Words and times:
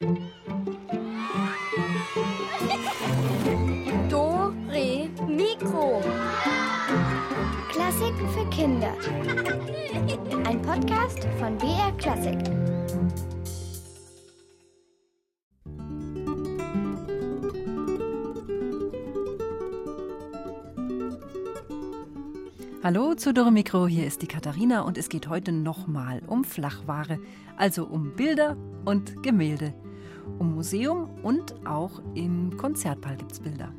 Do, 0.00 0.06
Re, 4.70 5.10
Mikro. 5.26 6.00
Klassiken 7.68 8.28
für 8.28 8.48
Kinder. 8.50 8.94
Ein 10.46 10.62
Podcast 10.62 11.26
von 11.40 11.58
BR 11.58 11.90
Klassik. 11.98 12.38
Hallo 22.84 23.14
zu 23.14 23.34
Dore 23.34 23.50
Mikro, 23.50 23.88
hier 23.88 24.06
ist 24.06 24.22
die 24.22 24.28
Katharina 24.28 24.82
und 24.82 24.96
es 24.96 25.08
geht 25.08 25.28
heute 25.28 25.50
nochmal 25.50 26.22
um 26.28 26.44
Flachware, 26.44 27.18
also 27.56 27.84
um 27.84 28.12
Bilder 28.12 28.56
und 28.84 29.24
Gemälde, 29.24 29.74
um 30.38 30.54
Museum 30.54 31.08
und 31.22 31.54
auch 31.66 32.02
im 32.14 32.56
Konzertball 32.56 33.16
gibt 33.16 33.32
es 33.32 33.40
Bilder. 33.40 33.72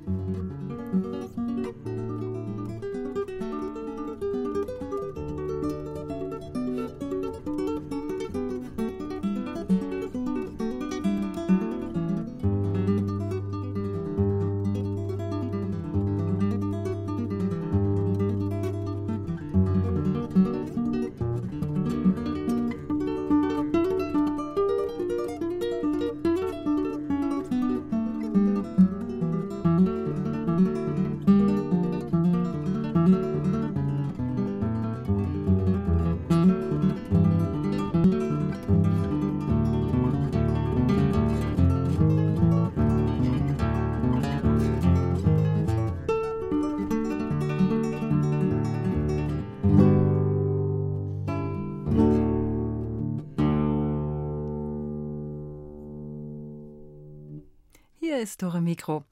Tore 58.40 58.62
Mikro. 58.62 59.04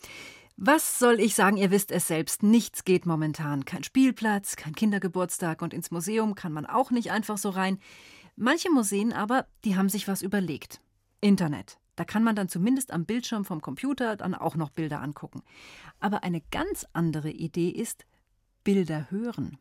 Was 0.55 0.97
soll 0.97 1.19
ich 1.19 1.35
sagen? 1.35 1.57
Ihr 1.57 1.69
wisst 1.69 1.91
es 1.91 2.07
selbst. 2.07 2.41
Nichts 2.41 2.83
geht 2.83 3.05
momentan. 3.05 3.63
Kein 3.65 3.83
Spielplatz, 3.83 4.55
kein 4.55 4.73
Kindergeburtstag 4.73 5.61
und 5.61 5.71
ins 5.71 5.91
Museum 5.91 6.33
kann 6.33 6.51
man 6.51 6.65
auch 6.65 6.89
nicht 6.89 7.11
einfach 7.11 7.37
so 7.37 7.49
rein. 7.49 7.77
Manche 8.35 8.71
Museen 8.71 9.13
aber, 9.13 9.45
die 9.63 9.75
haben 9.75 9.89
sich 9.89 10.07
was 10.07 10.23
überlegt. 10.23 10.81
Internet. 11.21 11.77
Da 11.95 12.05
kann 12.05 12.23
man 12.23 12.35
dann 12.35 12.49
zumindest 12.49 12.91
am 12.91 13.05
Bildschirm 13.05 13.45
vom 13.45 13.61
Computer 13.61 14.15
dann 14.15 14.33
auch 14.33 14.55
noch 14.55 14.69
Bilder 14.69 15.01
angucken. 15.01 15.43
Aber 15.99 16.23
eine 16.23 16.41
ganz 16.51 16.87
andere 16.93 17.29
Idee 17.29 17.69
ist 17.69 18.05
Bilder 18.63 19.11
hören. 19.11 19.57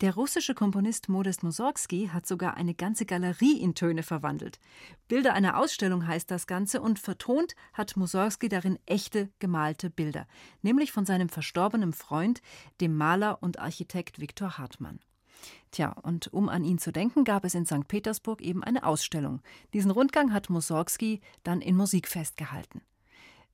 Der 0.00 0.14
russische 0.14 0.54
Komponist 0.54 1.08
Modest 1.08 1.42
Mussorgsky 1.42 2.10
hat 2.12 2.26
sogar 2.26 2.56
eine 2.56 2.74
ganze 2.74 3.06
Galerie 3.06 3.58
in 3.60 3.74
Töne 3.74 4.02
verwandelt. 4.02 4.60
Bilder 5.08 5.32
einer 5.32 5.56
Ausstellung 5.56 6.06
heißt 6.06 6.30
das 6.30 6.46
Ganze 6.46 6.82
und 6.82 6.98
vertont 6.98 7.54
hat 7.72 7.96
Mussorgsky 7.96 8.48
darin 8.48 8.78
echte 8.84 9.30
gemalte 9.38 9.88
Bilder, 9.88 10.26
nämlich 10.60 10.92
von 10.92 11.06
seinem 11.06 11.28
verstorbenen 11.28 11.92
Freund, 11.92 12.42
dem 12.80 12.96
Maler 12.96 13.42
und 13.42 13.58
Architekt 13.58 14.20
Viktor 14.20 14.58
Hartmann. 14.58 14.98
Tja, 15.70 15.92
und 16.02 16.32
um 16.32 16.48
an 16.48 16.64
ihn 16.64 16.78
zu 16.78 16.92
denken, 16.92 17.24
gab 17.24 17.44
es 17.44 17.54
in 17.54 17.66
St. 17.66 17.88
Petersburg 17.88 18.40
eben 18.42 18.62
eine 18.62 18.84
Ausstellung. 18.84 19.40
Diesen 19.72 19.90
Rundgang 19.90 20.32
hat 20.32 20.50
Mussorgsky 20.50 21.20
dann 21.44 21.60
in 21.60 21.76
Musik 21.76 22.08
festgehalten. 22.08 22.82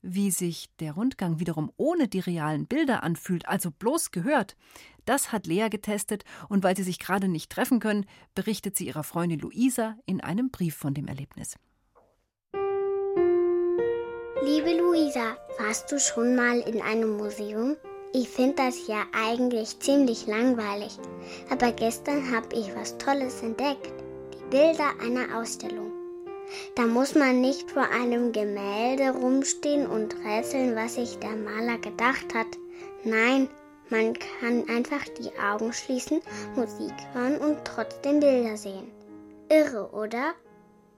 Wie 0.02 0.30
sich 0.30 0.70
der 0.80 0.92
Rundgang 0.92 1.40
wiederum 1.40 1.70
ohne 1.76 2.08
die 2.08 2.20
realen 2.20 2.66
Bilder 2.66 3.02
anfühlt, 3.02 3.46
also 3.46 3.70
bloß 3.70 4.12
gehört, 4.12 4.56
das 5.04 5.30
hat 5.30 5.46
Lea 5.46 5.68
getestet 5.68 6.24
und 6.48 6.64
weil 6.64 6.74
sie 6.74 6.84
sich 6.84 6.98
gerade 6.98 7.28
nicht 7.28 7.50
treffen 7.52 7.80
können, 7.80 8.06
berichtet 8.34 8.76
sie 8.76 8.86
ihrer 8.86 9.04
Freundin 9.04 9.40
Luisa 9.40 9.96
in 10.06 10.22
einem 10.22 10.50
Brief 10.50 10.74
von 10.74 10.94
dem 10.94 11.06
Erlebnis. 11.06 11.56
Liebe 14.42 14.74
Luisa, 14.78 15.36
warst 15.58 15.92
du 15.92 16.00
schon 16.00 16.34
mal 16.34 16.60
in 16.60 16.80
einem 16.80 17.18
Museum? 17.18 17.76
Ich 18.14 18.28
finde 18.28 18.56
das 18.56 18.86
ja 18.88 19.04
eigentlich 19.12 19.78
ziemlich 19.80 20.26
langweilig, 20.26 20.98
aber 21.50 21.72
gestern 21.72 22.34
habe 22.34 22.56
ich 22.56 22.74
was 22.74 22.96
Tolles 22.96 23.42
entdeckt. 23.42 23.92
Die 24.32 24.50
Bilder 24.50 24.94
einer 25.02 25.38
Ausstellung. 25.38 25.89
Da 26.76 26.86
muss 26.86 27.14
man 27.14 27.40
nicht 27.40 27.70
vor 27.70 27.88
einem 27.90 28.32
Gemälde 28.32 29.10
rumstehen 29.10 29.86
und 29.86 30.14
rätseln, 30.24 30.74
was 30.76 30.94
sich 30.94 31.18
der 31.18 31.36
Maler 31.36 31.78
gedacht 31.78 32.34
hat. 32.34 32.46
Nein, 33.04 33.48
man 33.88 34.14
kann 34.14 34.68
einfach 34.68 35.04
die 35.18 35.36
Augen 35.38 35.72
schließen, 35.72 36.20
Musik 36.54 36.94
hören 37.12 37.38
und 37.38 37.64
trotzdem 37.64 38.20
Bilder 38.20 38.56
sehen. 38.56 38.90
Irre, 39.48 39.90
oder? 39.92 40.34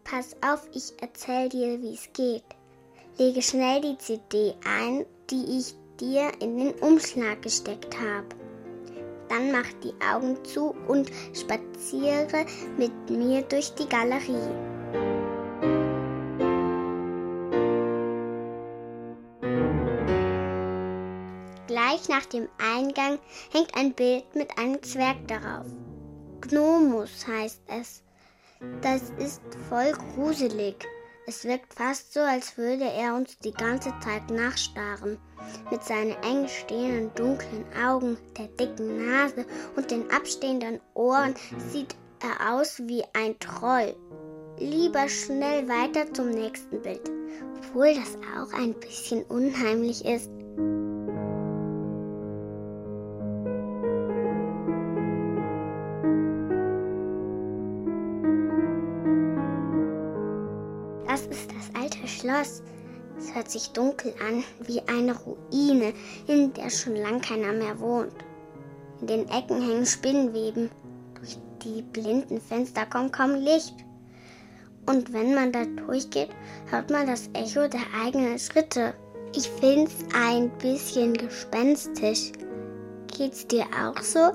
Pass 0.04 0.36
auf, 0.42 0.68
ich 0.74 0.92
erzähl 1.00 1.48
dir, 1.48 1.80
wie 1.80 1.94
es 1.94 2.12
geht. 2.12 2.44
Lege 3.18 3.40
schnell 3.40 3.80
die 3.80 3.98
CD 3.98 4.54
ein, 4.64 5.06
die 5.30 5.58
ich 5.58 5.74
dir 6.00 6.32
in 6.40 6.58
den 6.58 6.72
Umschlag 6.80 7.40
gesteckt 7.40 7.96
habe. 7.98 8.26
Dann 9.28 9.52
mach 9.52 9.68
die 9.82 9.94
Augen 10.04 10.36
zu 10.44 10.74
und 10.88 11.10
spaziere 11.32 12.44
mit 12.76 12.92
mir 13.08 13.42
durch 13.42 13.74
die 13.74 13.88
Galerie. 13.88 14.71
Gleich 22.02 22.08
nach 22.08 22.26
dem 22.26 22.48
Eingang 22.58 23.18
hängt 23.52 23.76
ein 23.76 23.92
Bild 23.92 24.24
mit 24.34 24.58
einem 24.58 24.82
Zwerg 24.82 25.16
darauf. 25.28 25.66
Gnomus 26.40 27.26
heißt 27.26 27.60
es. 27.68 28.02
Das 28.80 29.10
ist 29.18 29.40
voll 29.68 29.92
gruselig. 29.92 30.76
Es 31.26 31.44
wirkt 31.44 31.74
fast 31.74 32.12
so, 32.12 32.20
als 32.20 32.56
würde 32.56 32.84
er 32.84 33.14
uns 33.14 33.38
die 33.38 33.52
ganze 33.52 33.92
Zeit 34.02 34.28
nachstarren. 34.30 35.18
Mit 35.70 35.84
seinen 35.84 36.16
eng 36.22 36.48
stehenden 36.48 37.14
dunklen 37.14 37.64
Augen, 37.80 38.16
der 38.36 38.48
dicken 38.48 39.06
Nase 39.06 39.46
und 39.76 39.90
den 39.90 40.10
abstehenden 40.10 40.80
Ohren 40.94 41.34
sieht 41.70 41.94
er 42.20 42.54
aus 42.54 42.80
wie 42.86 43.04
ein 43.12 43.38
Troll. 43.38 43.94
Lieber 44.58 45.08
schnell 45.08 45.68
weiter 45.68 46.12
zum 46.12 46.30
nächsten 46.30 46.82
Bild, 46.82 47.08
obwohl 47.58 47.94
das 47.94 48.18
auch 48.36 48.52
ein 48.52 48.74
bisschen 48.74 49.22
unheimlich 49.24 50.04
ist. 50.04 50.30
Schloss. 62.22 62.62
Es 63.18 63.34
hört 63.34 63.50
sich 63.50 63.70
dunkel 63.70 64.14
an, 64.26 64.44
wie 64.60 64.80
eine 64.82 65.14
Ruine, 65.14 65.92
in 66.28 66.52
der 66.54 66.70
schon 66.70 66.94
lang 66.94 67.20
keiner 67.20 67.52
mehr 67.52 67.78
wohnt. 67.80 68.14
In 69.00 69.06
den 69.08 69.28
Ecken 69.28 69.60
hängen 69.60 69.86
Spinnenweben. 69.86 70.70
Durch 71.18 71.36
die 71.64 71.82
blinden 71.82 72.40
Fenster 72.40 72.86
kommt 72.86 73.12
kaum 73.12 73.34
Licht. 73.34 73.74
Und 74.86 75.12
wenn 75.12 75.34
man 75.34 75.52
da 75.52 75.64
durchgeht, 75.64 76.30
hört 76.66 76.90
man 76.90 77.06
das 77.06 77.28
Echo 77.32 77.68
der 77.68 77.86
eigenen 78.04 78.38
Schritte. 78.38 78.94
Ich 79.34 79.48
find's 79.60 80.04
ein 80.14 80.50
bisschen 80.58 81.14
gespenstisch. 81.14 82.32
Geht's 83.16 83.46
dir 83.48 83.64
auch 83.84 84.00
so? 84.00 84.32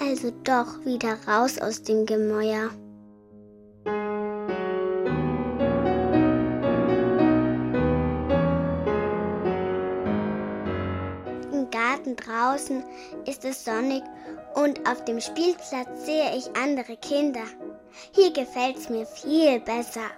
Also 0.00 0.32
doch 0.44 0.84
wieder 0.84 1.16
raus 1.26 1.58
aus 1.58 1.82
dem 1.82 2.06
Gemäuer. 2.06 2.70
Garten 12.08 12.16
draußen 12.16 12.84
ist 13.26 13.44
es 13.44 13.64
sonnig 13.64 14.02
und 14.54 14.88
auf 14.88 15.04
dem 15.04 15.20
Spielplatz 15.20 16.04
sehe 16.04 16.36
ich 16.36 16.48
andere 16.56 16.96
Kinder. 16.96 17.44
Hier 18.12 18.32
gefällt's 18.32 18.88
mir 18.88 19.06
viel 19.06 19.60
besser. 19.60 20.08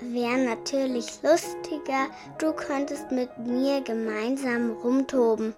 Wäre 0.00 0.38
natürlich 0.38 1.06
lustiger, 1.22 2.08
du 2.38 2.52
könntest 2.52 3.10
mit 3.10 3.30
mir 3.38 3.80
gemeinsam 3.80 4.72
rumtoben. 4.82 5.54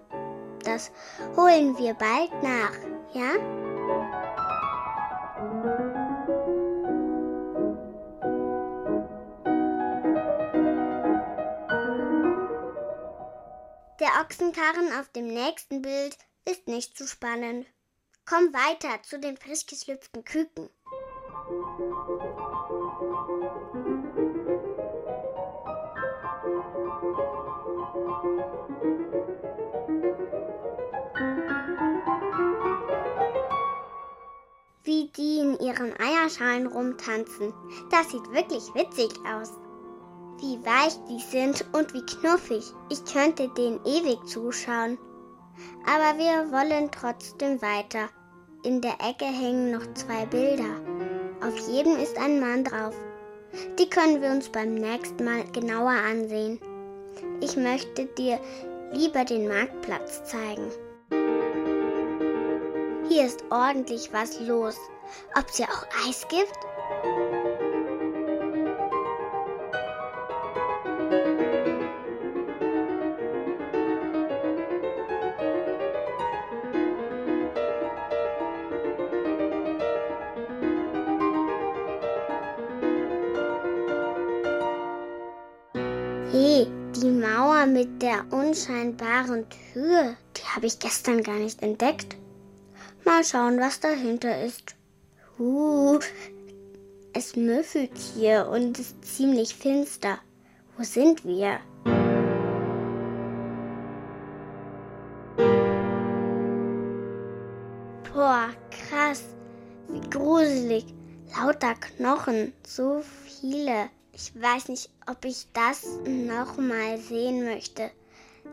Das 0.63 0.91
holen 1.35 1.77
wir 1.77 1.93
bald 1.93 2.31
nach, 2.43 2.73
ja? 3.13 3.66
Ochsenkarren 14.19 14.99
auf 14.99 15.09
dem 15.09 15.27
nächsten 15.27 15.83
Bild 15.83 16.17
ist 16.49 16.67
nicht 16.67 16.97
zu 16.97 17.07
spannend. 17.07 17.67
Komm 18.25 18.51
weiter 18.51 19.03
zu 19.03 19.19
den 19.19 19.37
frisch 19.37 19.67
geschlüpften 19.67 20.25
Küken. 20.25 20.69
Wie 34.83 35.11
die 35.15 35.39
in 35.41 35.59
ihren 35.59 35.93
Eierschalen 35.99 36.65
rumtanzen. 36.65 37.53
Das 37.91 38.09
sieht 38.09 38.31
wirklich 38.31 38.73
witzig 38.73 39.11
aus. 39.27 39.51
Wie 40.39 40.63
weich 40.63 40.93
die 41.09 41.19
sind 41.19 41.65
und 41.73 41.93
wie 41.93 42.05
knuffig. 42.05 42.63
Ich 42.89 43.03
könnte 43.05 43.49
denen 43.49 43.79
ewig 43.85 44.23
zuschauen. 44.27 44.97
Aber 45.85 46.17
wir 46.19 46.51
wollen 46.51 46.91
trotzdem 46.91 47.61
weiter. 47.61 48.09
In 48.63 48.81
der 48.81 48.95
Ecke 48.99 49.25
hängen 49.25 49.71
noch 49.71 49.93
zwei 49.93 50.25
Bilder. 50.27 50.79
Auf 51.41 51.57
jedem 51.67 51.97
ist 51.97 52.17
ein 52.17 52.39
Mann 52.39 52.63
drauf. 52.63 52.95
Die 53.79 53.89
können 53.89 54.21
wir 54.21 54.29
uns 54.29 54.49
beim 54.49 54.75
nächsten 54.75 55.23
Mal 55.23 55.43
genauer 55.51 55.91
ansehen. 55.91 56.59
Ich 57.41 57.55
möchte 57.55 58.05
dir 58.05 58.39
lieber 58.91 59.25
den 59.25 59.47
Marktplatz 59.47 60.23
zeigen. 60.25 60.69
Hier 63.09 63.25
ist 63.25 63.43
ordentlich 63.49 64.11
was 64.11 64.39
los. 64.41 64.77
Ob 65.35 65.47
es 65.49 65.57
hier 65.57 65.67
auch 65.67 65.85
Eis 66.07 66.27
gibt? 66.27 66.57
Mit 87.67 88.01
der 88.01 88.25
unscheinbaren 88.31 89.45
Tür, 89.49 90.15
die 90.35 90.43
habe 90.55 90.65
ich 90.65 90.79
gestern 90.79 91.21
gar 91.21 91.37
nicht 91.37 91.61
entdeckt. 91.61 92.15
Mal 93.05 93.23
schauen, 93.23 93.59
was 93.59 93.79
dahinter 93.79 94.43
ist. 94.43 94.75
Uh, 95.39 95.99
es 97.13 97.35
müffelt 97.35 97.91
hier 98.15 98.47
und 98.47 98.79
ist 98.79 99.03
ziemlich 99.03 99.55
finster. 99.55 100.19
Wo 100.77 100.83
sind 100.83 101.23
wir? 101.25 101.59
Boah, 108.13 108.49
krass. 108.71 109.23
Wie 109.89 110.01
gruselig. 110.09 110.85
Lauter 111.35 111.75
Knochen. 111.75 112.53
So 112.65 113.01
viele. 113.25 113.89
Ich 114.19 114.33
weiß 114.33 114.69
nicht, 114.69 114.89
ob 115.05 115.23
ich 115.25 115.45
das 115.53 115.85
nochmal 116.03 116.97
sehen 116.97 117.45
möchte. 117.45 117.91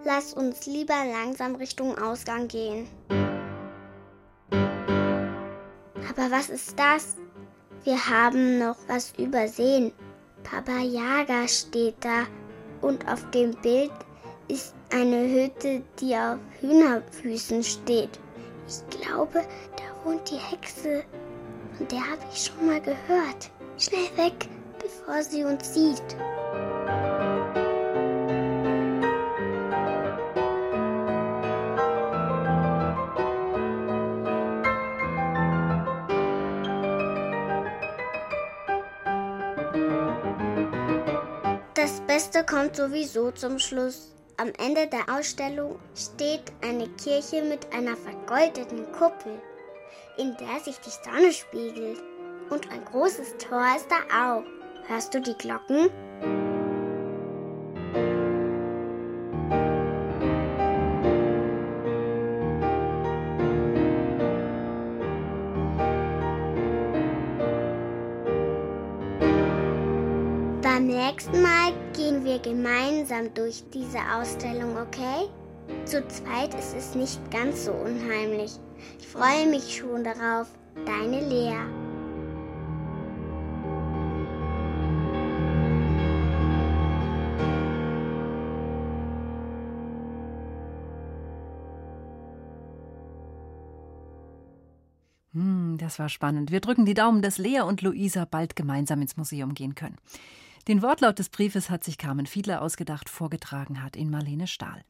Lass 0.04 0.34
uns 0.34 0.66
lieber 0.66 1.06
langsam 1.06 1.54
Richtung 1.54 1.96
Ausgang 1.96 2.48
gehen. 2.48 2.86
Aber 4.50 6.30
was 6.30 6.50
ist 6.50 6.78
das? 6.78 7.16
Wir 7.82 7.96
haben 7.96 8.58
noch 8.58 8.76
was 8.88 9.14
übersehen. 9.18 9.92
Papa 10.42 10.80
Yaga 10.80 11.48
steht 11.48 11.96
da 12.00 12.26
und 12.82 13.08
auf 13.08 13.30
dem 13.30 13.52
Bild 13.62 13.92
ist 14.48 14.74
eine 14.92 15.26
Hütte, 15.26 15.82
die 15.98 16.14
auf 16.14 16.40
Hühnerfüßen 16.60 17.64
steht. 17.64 18.20
Ich 18.68 18.82
glaube, 19.00 19.42
da 19.76 19.84
wohnt 20.04 20.30
die 20.30 20.36
Hexe. 20.36 21.04
Von 21.78 21.88
der 21.88 22.00
habe 22.00 22.20
ich 22.30 22.44
schon 22.44 22.66
mal 22.66 22.82
gehört. 22.82 23.50
Schnell 23.78 24.14
weg, 24.16 24.46
bevor 25.06 25.22
sie 25.22 25.44
uns 25.44 25.74
sieht. 25.74 26.02
Das 41.74 42.00
Beste 42.06 42.44
kommt 42.44 42.76
sowieso 42.76 43.30
zum 43.32 43.58
Schluss. 43.58 44.12
Am 44.36 44.48
Ende 44.58 44.88
der 44.88 45.14
Ausstellung 45.14 45.78
steht 45.94 46.52
eine 46.62 46.88
Kirche 46.88 47.42
mit 47.42 47.72
einer 47.72 47.96
vergoldeten 47.96 48.90
Kuppel, 48.92 49.40
in 50.16 50.36
der 50.36 50.60
sich 50.64 50.76
die 50.80 50.90
Sonne 50.90 51.32
spiegelt. 51.32 52.02
Und 52.50 52.70
ein 52.70 52.84
großes 52.84 53.36
Tor 53.38 53.64
ist 53.76 53.86
da 53.88 54.36
auch. 54.36 54.53
Hörst 54.86 55.14
du 55.14 55.20
die 55.20 55.32
Glocken? 55.32 55.88
Beim 70.60 70.86
nächsten 70.86 71.40
Mal 71.40 71.72
gehen 71.94 72.22
wir 72.22 72.38
gemeinsam 72.40 73.32
durch 73.32 73.64
diese 73.72 73.98
Ausstellung, 74.14 74.76
okay? 74.76 75.30
Zu 75.86 76.06
zweit 76.08 76.52
ist 76.58 76.76
es 76.76 76.94
nicht 76.94 77.30
ganz 77.30 77.64
so 77.64 77.72
unheimlich. 77.72 78.52
Ich 79.00 79.08
freue 79.08 79.46
mich 79.46 79.76
schon 79.76 80.04
darauf. 80.04 80.48
Deine 80.84 81.26
Lea. 81.26 81.83
Das 95.84 95.98
war 95.98 96.08
spannend. 96.08 96.50
Wir 96.50 96.60
drücken 96.60 96.86
die 96.86 96.94
Daumen, 96.94 97.20
dass 97.20 97.36
Lea 97.36 97.60
und 97.60 97.82
Luisa 97.82 98.24
bald 98.24 98.56
gemeinsam 98.56 99.02
ins 99.02 99.18
Museum 99.18 99.52
gehen 99.52 99.74
können. 99.74 99.98
Den 100.66 100.80
Wortlaut 100.80 101.18
des 101.18 101.28
Briefes 101.28 101.68
hat 101.68 101.84
sich 101.84 101.98
Carmen 101.98 102.24
Fiedler 102.24 102.62
ausgedacht, 102.62 103.10
vorgetragen 103.10 103.82
hat 103.82 103.96
ihn 103.96 104.08
Marlene 104.08 104.46
Stahl. 104.46 104.82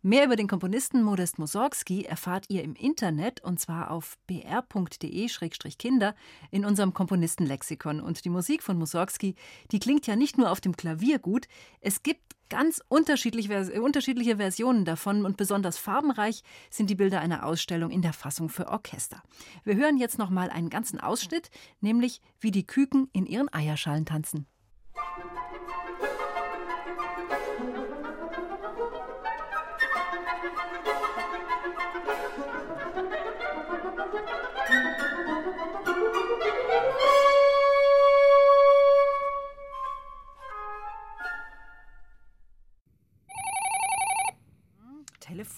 Mehr 0.00 0.24
über 0.24 0.36
den 0.36 0.48
Komponisten 0.48 1.02
Modest 1.02 1.38
Mussorgsky 1.38 2.06
erfahrt 2.06 2.46
ihr 2.48 2.64
im 2.64 2.74
Internet 2.74 3.44
und 3.44 3.60
zwar 3.60 3.90
auf 3.90 4.16
br.de-kinder 4.26 6.14
in 6.50 6.64
unserem 6.64 6.94
Komponistenlexikon. 6.94 8.00
Und 8.00 8.24
die 8.24 8.30
Musik 8.30 8.62
von 8.62 8.78
Mussorgsky, 8.78 9.34
die 9.72 9.78
klingt 9.78 10.06
ja 10.06 10.16
nicht 10.16 10.38
nur 10.38 10.50
auf 10.50 10.62
dem 10.62 10.74
Klavier 10.74 11.18
gut, 11.18 11.48
es 11.82 12.02
gibt 12.02 12.22
ganz 12.50 12.82
unterschiedliche, 12.88 13.80
unterschiedliche 13.80 14.36
Versionen 14.36 14.84
davon 14.84 15.24
und 15.24 15.38
besonders 15.38 15.78
farbenreich 15.78 16.42
sind 16.68 16.90
die 16.90 16.94
Bilder 16.94 17.20
einer 17.20 17.46
Ausstellung 17.46 17.90
in 17.90 18.02
der 18.02 18.12
Fassung 18.12 18.50
für 18.50 18.68
Orchester. 18.68 19.22
Wir 19.64 19.76
hören 19.76 19.96
jetzt 19.96 20.18
noch 20.18 20.28
mal 20.28 20.50
einen 20.50 20.68
ganzen 20.68 21.00
Ausschnitt, 21.00 21.50
nämlich 21.80 22.20
wie 22.40 22.50
die 22.50 22.66
Küken 22.66 23.08
in 23.12 23.24
ihren 23.24 23.50
Eierschalen 23.52 24.04
tanzen. 24.04 24.46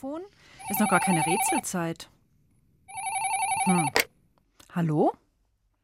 Telefon? 0.02 0.22
Ist 0.68 0.80
noch 0.80 0.90
gar 0.90 1.00
keine 1.00 1.24
Rätselzeit. 1.24 2.08
Hm. 3.66 3.90
Hallo? 4.74 5.12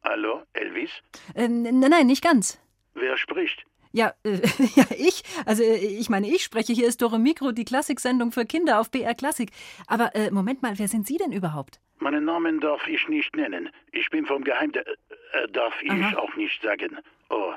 Hallo, 0.03 0.43
Elvis? 0.53 0.91
Äh, 1.35 1.47
nein, 1.47 1.79
nein, 1.79 2.07
nicht 2.07 2.23
ganz. 2.23 2.59
Wer 2.95 3.17
spricht? 3.17 3.65
Ja, 3.93 4.13
äh, 4.23 4.41
ja, 4.75 4.85
ich. 4.97 5.23
Also, 5.45 5.63
äh, 5.63 5.77
ich 5.77 6.09
meine, 6.09 6.27
ich 6.27 6.43
spreche. 6.43 6.73
Hier 6.73 6.87
ist 6.87 7.01
Dore 7.01 7.17
Mikro, 7.17 7.53
die 7.53 7.65
Klassiksendung 7.65 8.31
für 8.31 8.45
Kinder 8.45 8.79
auf 8.81 8.91
BR 8.91 9.15
Klassik. 9.15 9.51
Aber 9.87 10.13
äh, 10.15 10.31
Moment 10.31 10.61
mal, 10.61 10.77
wer 10.77 10.89
sind 10.89 11.07
Sie 11.07 11.17
denn 11.17 11.31
überhaupt? 11.31 11.79
Meinen 11.99 12.25
Namen 12.25 12.59
darf 12.59 12.85
ich 12.87 13.07
nicht 13.07 13.35
nennen. 13.35 13.69
Ich 13.91 14.09
bin 14.09 14.25
vom 14.25 14.43
Geheim... 14.43 14.71
Äh, 14.73 15.47
darf 15.51 15.73
ich 15.83 15.91
Aha. 15.91 16.17
auch 16.17 16.35
nicht 16.35 16.61
sagen. 16.61 16.97
Oh, 17.29 17.53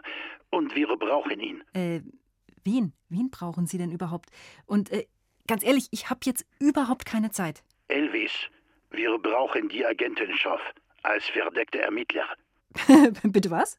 und 0.51 0.75
wir 0.75 0.87
brauchen 0.97 1.41
ihn. 1.41 1.65
Äh, 1.73 2.03
wen? 2.63 2.93
Wen 3.09 3.31
brauchen 3.31 3.67
Sie 3.67 3.79
denn 3.79 3.91
überhaupt? 3.91 4.31
Und 4.67 4.91
äh, 4.91 5.07
ganz 5.47 5.65
ehrlich, 5.65 5.89
ich 5.91 6.11
habe 6.11 6.21
jetzt 6.25 6.47
überhaupt 6.59 7.07
keine 7.07 7.31
Zeit. 7.31 7.63
Elvis, 7.89 8.33
wir 8.91 9.19
brauchen 9.19 9.69
die 9.69 9.85
Agentenschaft 9.85 10.75
als 11.03 11.25
verdeckte 11.27 11.81
Ermittler. 11.81 12.27
Bitte 13.23 13.51
was? 13.51 13.79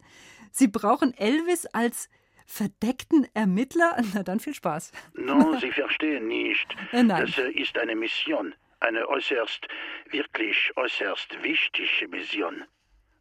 Sie 0.51 0.67
brauchen 0.67 1.13
Elvis 1.17 1.65
als 1.67 2.09
Verdeckten 2.45 3.27
Ermittler? 3.33 3.97
Na 4.13 4.23
dann 4.23 4.39
viel 4.39 4.53
Spaß. 4.53 4.91
No, 5.13 5.57
Sie 5.61 5.71
verstehen 5.71 6.27
nicht. 6.27 6.75
Äh, 6.91 7.03
nein. 7.03 7.25
Das 7.25 7.37
äh, 7.37 7.51
ist 7.51 7.77
eine 7.77 7.95
Mission. 7.95 8.53
Eine 8.79 9.07
äußerst, 9.07 9.67
wirklich 10.09 10.71
äußerst 10.75 11.41
wichtige 11.41 12.07
Mission. 12.09 12.65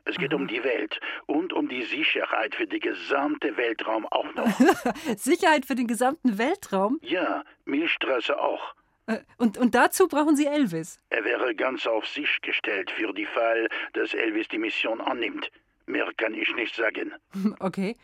Es 0.04 0.16
geht 0.16 0.34
um 0.34 0.48
die 0.48 0.62
Welt 0.64 0.98
und 1.26 1.52
um 1.52 1.68
die 1.68 1.82
Sicherheit 1.84 2.54
für 2.54 2.66
den 2.66 2.80
gesamten 2.80 3.56
Weltraum 3.56 4.06
auch 4.10 4.32
noch. 4.34 4.48
Sicherheit 5.16 5.64
für 5.64 5.74
den 5.76 5.86
gesamten 5.86 6.38
Weltraum? 6.38 6.98
Ja, 7.02 7.44
Milchstraße 7.66 8.38
auch. 8.40 8.74
Äh, 9.06 9.18
Und, 9.38 9.58
und 9.58 9.74
dazu 9.74 10.08
brauchen 10.08 10.36
Sie 10.36 10.46
Elvis. 10.46 10.98
Er 11.10 11.24
wäre 11.24 11.54
ganz 11.54 11.86
auf 11.86 12.06
sich 12.06 12.40
gestellt 12.42 12.90
für 12.90 13.12
die 13.12 13.26
Fall, 13.26 13.68
dass 13.92 14.12
Elvis 14.14 14.48
die 14.48 14.58
Mission 14.58 15.00
annimmt. 15.00 15.50
Mehr 15.86 16.08
kann 16.16 16.34
ich 16.34 16.52
nicht 16.54 16.74
sagen. 16.74 17.12
Okay. 17.60 17.96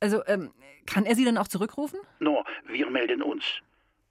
Also, 0.00 0.22
ähm, 0.26 0.50
kann 0.86 1.04
er 1.04 1.14
Sie 1.14 1.24
dann 1.26 1.36
auch 1.36 1.48
zurückrufen? 1.48 2.00
No, 2.20 2.44
wir 2.66 2.88
melden 2.88 3.22
uns. 3.22 3.44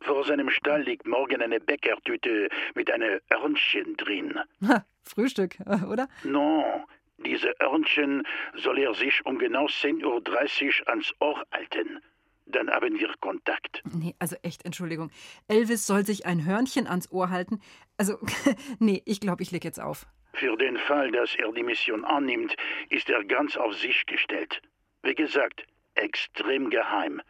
Vor 0.01 0.23
seinem 0.23 0.49
Stall 0.51 0.83
liegt 0.83 1.07
morgen 1.07 1.41
eine 1.41 1.59
Bäckertüte 1.59 2.49
mit 2.75 2.89
einem 2.91 3.19
Örnchen 3.33 3.97
drin. 3.97 4.39
Ha, 4.67 4.85
Frühstück, 5.03 5.57
oder? 5.89 6.07
No, 6.23 6.85
diese 7.25 7.53
Örnchen 7.61 8.23
soll 8.55 8.79
er 8.79 8.93
sich 8.93 9.25
um 9.25 9.37
genau 9.37 9.65
10.30 9.65 10.81
Uhr 10.81 10.89
ans 10.89 11.13
Ohr 11.19 11.43
halten. 11.51 11.99
Dann 12.45 12.69
haben 12.69 12.99
wir 12.99 13.13
Kontakt. 13.19 13.83
Nee, 13.93 14.15
also 14.17 14.35
echt, 14.41 14.65
Entschuldigung. 14.65 15.11
Elvis 15.47 15.85
soll 15.85 16.05
sich 16.05 16.25
ein 16.25 16.45
Hörnchen 16.45 16.87
ans 16.87 17.11
Ohr 17.11 17.29
halten. 17.29 17.61
Also, 17.97 18.17
nee, 18.79 19.03
ich 19.05 19.19
glaube, 19.19 19.43
ich 19.43 19.51
leg 19.51 19.63
jetzt 19.63 19.79
auf. 19.79 20.07
Für 20.33 20.57
den 20.57 20.77
Fall, 20.77 21.11
dass 21.11 21.35
er 21.35 21.51
die 21.51 21.63
Mission 21.63 22.05
annimmt, 22.05 22.55
ist 22.89 23.09
er 23.09 23.23
ganz 23.23 23.55
auf 23.55 23.75
sich 23.75 24.05
gestellt. 24.05 24.61
Wie 25.03 25.13
gesagt, 25.13 25.65
extrem 25.95 26.69
geheim. 26.69 27.21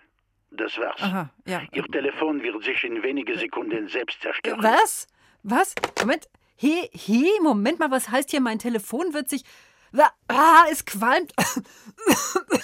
Das 0.52 0.78
war's. 0.78 1.02
Aha, 1.02 1.30
ja. 1.46 1.62
Ihr 1.74 1.84
Telefon 1.84 2.42
wird 2.42 2.64
sich 2.64 2.84
in 2.84 3.04
wenige 3.04 3.38
Sekunden 3.38 3.88
selbst 3.88 4.22
zerstören. 4.22 4.64
Was? 4.64 5.08
Was? 5.44 5.76
Moment. 6.00 6.28
He, 6.56 6.90
he, 6.92 7.30
Moment 7.42 7.80
mal, 7.80 7.92
was 7.92 8.10
heißt 8.10 8.32
hier, 8.32 8.42
mein 8.42 8.60
Telefon 8.60 9.14
wird 9.14 9.30
sich. 9.30 9.44
Ah, 10.28 10.66
es 10.72 10.86
qualmt. 10.86 11.34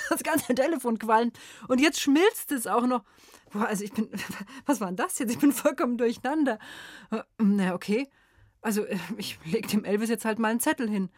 Das 0.10 0.24
ganze 0.24 0.56
Telefon 0.56 0.98
qualmt. 1.00 1.38
Und 1.68 1.82
jetzt 1.82 2.00
schmilzt 2.00 2.52
es 2.52 2.68
auch 2.68 2.86
noch. 2.86 3.04
Boah, 3.52 3.68
also 3.68 3.84
ich 3.84 3.92
bin. 3.92 4.10
Was 4.66 4.80
war 4.80 4.88
denn 4.88 4.96
das 4.96 5.20
jetzt? 5.20 5.32
Ich 5.32 5.40
bin 5.40 5.52
vollkommen 5.52 5.98
durcheinander. 5.98 6.60
Na, 7.38 7.74
okay. 7.74 8.08
Also, 8.62 8.86
äh, 8.86 8.98
ich 9.18 9.40
leg 9.46 9.68
dem 9.68 9.84
Elvis 9.84 10.10
jetzt 10.10 10.24
halt 10.24 10.40
mal 10.40 10.50
einen 10.50 10.60
Zettel 10.60 10.90
hin. 10.90 11.10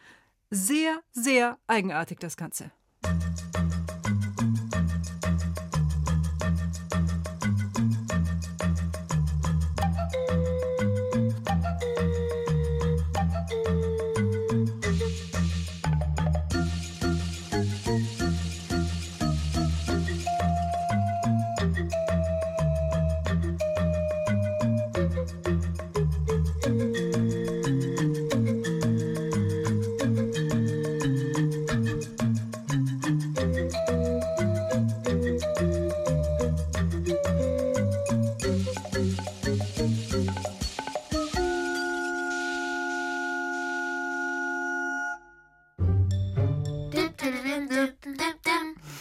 Sehr, 0.50 1.00
sehr 1.12 1.58
eigenartig, 1.66 2.18
das 2.18 2.36
Ganze. 2.36 2.72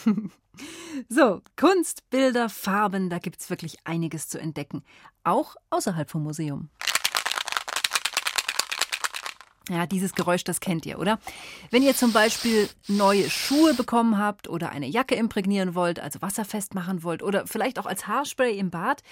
So, 1.07 1.41
Kunst, 1.55 2.09
Bilder, 2.09 2.49
Farben, 2.49 3.11
da 3.11 3.19
gibt's 3.19 3.51
wirklich 3.51 3.77
einiges 3.83 4.27
zu 4.27 4.39
entdecken. 4.39 4.83
Auch 5.23 5.55
außerhalb 5.69 6.09
vom 6.09 6.23
Museum. 6.23 6.69
Ja, 9.69 9.85
dieses 9.85 10.15
Geräusch, 10.15 10.45
das 10.45 10.61
kennt 10.61 10.85
ihr, 10.85 10.97
oder? 10.97 11.19
Wenn 11.71 11.83
ihr 11.83 11.93
zum 11.93 12.13
Beispiel 12.13 12.69
neue 12.87 13.29
Schuhe 13.29 13.73
bekommen 13.73 14.17
habt 14.17 14.47
oder 14.47 14.69
eine 14.69 14.87
Jacke 14.87 15.15
imprägnieren 15.15 15.75
wollt, 15.75 15.99
also 15.99 16.21
wasserfest 16.21 16.73
machen 16.73 17.03
wollt 17.03 17.21
oder 17.21 17.45
vielleicht 17.47 17.77
auch 17.77 17.85
als 17.85 18.07
Haarspray 18.07 18.57
im 18.57 18.71
Bad, 18.71 19.03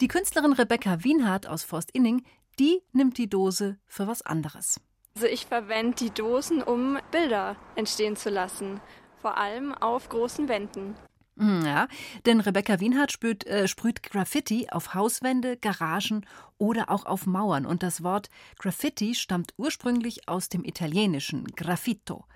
die 0.00 0.08
Künstlerin 0.08 0.52
Rebecca 0.52 1.04
Wienhardt 1.04 1.46
aus 1.46 1.62
Forst-Inning, 1.62 2.24
die 2.58 2.82
nimmt 2.92 3.18
die 3.18 3.30
Dose 3.30 3.78
für 3.86 4.08
was 4.08 4.22
anderes. 4.22 4.80
Also 5.14 5.28
ich 5.28 5.46
verwende 5.46 5.96
die 5.96 6.10
Dosen, 6.10 6.62
um 6.62 6.98
Bilder 7.12 7.56
entstehen 7.76 8.16
zu 8.16 8.30
lassen. 8.30 8.80
Vor 9.20 9.36
allem 9.36 9.74
auf 9.74 10.08
großen 10.08 10.48
Wänden. 10.48 10.94
Hm, 11.36 11.64
Ja, 11.64 11.88
denn 12.26 12.40
Rebecca 12.40 12.80
Wienhardt 12.80 13.12
sprüht, 13.12 13.46
äh, 13.46 13.66
sprüht 13.66 14.02
Graffiti 14.02 14.68
auf 14.70 14.94
Hauswände, 14.94 15.56
Garagen 15.56 16.26
oder 16.58 16.90
auch 16.90 17.06
auf 17.06 17.26
Mauern. 17.26 17.64
Und 17.64 17.82
das 17.82 18.02
Wort 18.02 18.28
Graffiti 18.58 19.14
stammt 19.14 19.54
ursprünglich 19.56 20.28
aus 20.28 20.48
dem 20.48 20.64
italienischen 20.64 21.44
Graffito. 21.56 22.26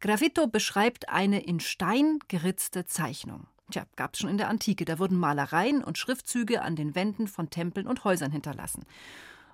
Graffito 0.00 0.46
beschreibt 0.46 1.08
eine 1.08 1.40
in 1.40 1.60
Stein 1.60 2.18
geritzte 2.28 2.84
Zeichnung. 2.84 3.46
Tja, 3.70 3.84
gab's 3.96 4.20
schon 4.20 4.30
in 4.30 4.38
der 4.38 4.48
Antike. 4.48 4.84
Da 4.84 4.98
wurden 4.98 5.18
Malereien 5.18 5.84
und 5.84 5.98
Schriftzüge 5.98 6.62
an 6.62 6.74
den 6.74 6.94
Wänden 6.94 7.28
von 7.28 7.50
Tempeln 7.50 7.86
und 7.86 8.04
Häusern 8.04 8.32
hinterlassen. 8.32 8.84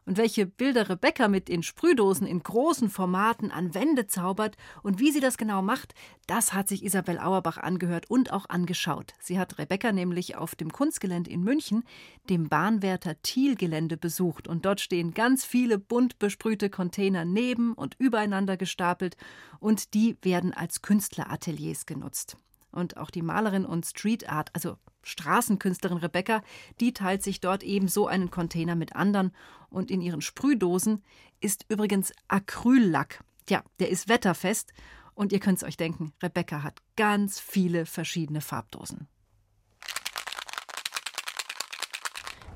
Und 0.07 0.19
welche 0.19 0.45
Bilder 0.45 0.91
Rebecca 0.91 1.29
mit 1.29 1.49
in 1.49 1.63
Sprühdosen 1.63 2.27
in 2.27 2.43
großen 2.43 2.91
Formaten 2.91 3.51
an 3.51 3.75
Wände 3.75 4.07
zaubert 4.07 4.57
und 4.83 5.01
wie 5.01 5.11
sie 5.11 5.21
das 5.21 5.39
genau 5.39 5.63
macht, 5.63 5.95
das 6.27 6.53
hat 6.53 6.69
sich 6.69 6.85
Isabel 6.85 7.19
Auerbach 7.19 7.57
angehört 7.57 8.11
und 8.11 8.33
auch 8.33 8.49
angeschaut. 8.49 9.15
Sie 9.19 9.39
hat 9.39 9.59
Rebecca 9.59 9.93
nämlich 9.93 10.37
auf 10.37 10.55
dem 10.55 10.73
Kunstgelände 10.73 11.31
in 11.31 11.43
München, 11.43 11.85
dem 12.29 12.49
Bahnwärter 12.49 13.21
Thiel-Gelände 13.23 13.97
besucht. 13.97 14.47
Und 14.47 14.67
dort 14.67 14.81
stehen 14.81 15.15
ganz 15.15 15.45
viele 15.45 15.79
bunt 15.79 16.19
besprühte 16.19 16.69
Container 16.69 17.25
neben 17.25 17.73
und 17.73 17.97
übereinander 17.99 18.57
gestapelt 18.57 19.17
und 19.59 19.95
die 19.95 20.19
werden 20.23 20.53
als 20.53 20.83
Künstlerateliers 20.83 21.87
genutzt. 21.87 22.37
Und 22.75 22.97
auch 22.97 23.11
die 23.11 23.23
Malerin 23.23 23.65
und 23.65 23.87
Street 23.87 24.29
Art, 24.29 24.51
also 24.53 24.77
Straßenkünstlerin 25.03 25.99
Rebecca, 25.99 26.43
die 26.81 26.93
teilt 26.93 27.23
sich 27.23 27.41
dort 27.41 27.63
eben 27.63 27.89
so 27.89 28.07
einen 28.07 28.31
Container 28.31 28.75
mit 28.75 28.97
anderen. 28.97 29.33
Und 29.71 29.91
in 29.91 30.01
ihren 30.01 30.21
Sprühdosen 30.21 31.03
ist 31.41 31.67
übrigens 31.69 32.13
Acryllack. 32.29 33.23
Tja, 33.47 33.63
der 33.79 33.91
ist 33.91 34.09
wetterfest. 34.09 34.73
Und 35.15 35.33
ihr 35.33 35.41
könnt 35.41 35.59
es 35.59 35.65
euch 35.65 35.77
denken, 35.77 36.13
Rebecca 36.23 36.63
hat 36.63 36.83
ganz 36.97 37.39
viele 37.39 37.87
verschiedene 37.87 38.41
Farbdosen. 38.41 39.09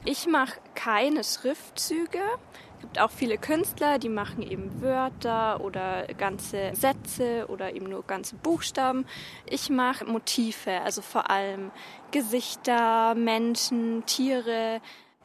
Ich 0.05 0.27
mache 0.27 0.59
keine 0.75 1.23
Schriftzüge. 1.23 2.21
Es 2.79 2.83
gibt 2.83 3.01
auch 3.01 3.11
viele 3.11 3.39
Künstler, 3.39 3.99
die 3.99 4.09
machen 4.09 4.41
eben 4.41 4.81
Wörter 4.81 5.61
oder 5.65 6.07
ganze 6.17 6.71
Sätze 6.75 7.47
oder 7.49 7.75
eben 7.75 7.89
nur 7.89 8.05
ganze 8.05 8.37
Buchstaben. 8.37 9.05
Ich 9.47 9.69
mache 9.69 10.05
Motive, 10.05 10.81
also 10.83 11.03
vor 11.03 11.29
allem 11.29 11.73
Gesichter, 12.13 13.17
Menschen, 13.17 14.07
Tiere. 14.07 14.81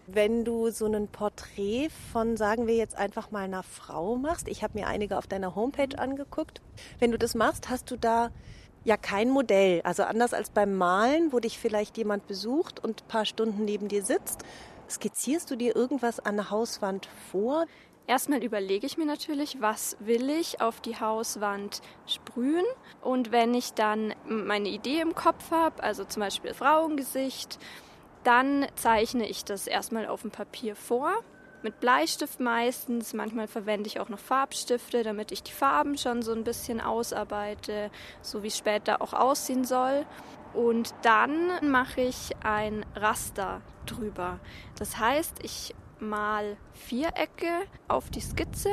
Wenn 0.08 0.44
du 0.44 0.72
so 0.72 0.88
ein 0.88 1.08
Porträt 1.08 1.90
von, 2.12 2.38
sagen 2.38 2.66
wir 2.66 2.76
jetzt 2.76 2.98
einfach 2.98 3.30
mal 3.30 3.44
einer 3.44 3.62
Frau 3.62 4.16
machst, 4.16 4.48
ich 4.48 4.64
habe 4.64 4.80
mir 4.80 4.88
einige 4.88 5.20
auf 5.20 5.28
deiner 5.28 5.54
Homepage 5.54 5.96
angeguckt, 6.00 6.60
wenn 6.98 7.12
du 7.12 7.20
das 7.20 7.36
machst, 7.36 7.70
hast 7.70 7.92
du 7.92 7.98
da 7.98 8.32
ja 8.84 8.98
kein 8.98 9.30
Modell. 9.30 9.82
Also 9.84 10.04
anders 10.04 10.34
als 10.34 10.50
beim 10.50 10.76
Malen, 10.76 11.32
wo 11.32 11.40
dich 11.40 11.60
vielleicht 11.60 11.98
jemand 11.98 12.26
besucht 12.26 12.84
und 12.84 13.04
ein 13.04 13.08
paar 13.08 13.26
Stunden 13.26 13.64
neben 13.64 13.90
dir 13.90 14.04
sitzt, 14.04 14.44
skizzierst 14.94 15.50
du 15.52 15.56
dir 15.56 15.76
irgendwas 15.76 16.20
an 16.20 16.36
der 16.36 16.50
Hauswand 16.50 17.08
vor? 17.32 17.66
Erstmal 18.06 18.44
überlege 18.44 18.86
ich 18.86 18.98
mir 18.98 19.06
natürlich, 19.06 19.62
was 19.62 19.96
will 20.00 20.30
ich 20.30 20.60
auf 20.60 20.82
die 20.82 21.00
Hauswand 21.00 21.82
sprühen. 22.06 22.66
Und 23.02 23.32
wenn 23.32 23.54
ich 23.54 23.74
dann 23.74 24.14
meine 24.26 24.70
Idee 24.70 25.00
im 25.00 25.16
Kopf 25.16 25.52
habe, 25.52 25.82
also 25.82 26.04
zum 26.04 26.20
Beispiel 26.20 26.54
Frauengesicht, 26.54 27.60
dann 28.26 28.66
zeichne 28.76 29.28
ich 29.28 29.46
das 29.46 29.68
erstmal 29.68 30.08
auf 30.08 30.22
dem 30.22 30.32
Papier 30.32 30.76
vor. 30.76 31.14
Mit 31.62 31.80
Bleistift 31.80 32.42
meistens. 32.42 33.14
Manchmal 33.14 33.48
verwende 33.48 33.88
ich 33.88 34.02
auch 34.02 34.10
noch 34.10 34.20
Farbstifte, 34.20 35.04
damit 35.04 35.32
ich 35.32 35.44
die 35.44 35.54
Farben 35.54 35.98
schon 35.98 36.22
so 36.22 36.34
ein 36.34 36.44
bisschen 36.44 36.82
ausarbeite, 36.82 37.90
so 38.22 38.44
wie 38.44 38.48
es 38.48 38.58
später 38.58 39.02
auch 39.02 39.14
aussehen 39.14 39.64
soll. 39.64 40.06
Und 40.54 40.94
dann 41.04 41.72
mache 41.72 42.02
ich 42.02 42.32
ein 42.44 42.86
Raster 42.96 43.62
drüber. 43.86 44.40
Das 44.78 44.98
heißt, 44.98 45.44
ich 45.44 45.75
mal 46.00 46.58
Vierecke 46.74 47.52
auf 47.88 48.10
die 48.10 48.22
Skizze 48.22 48.70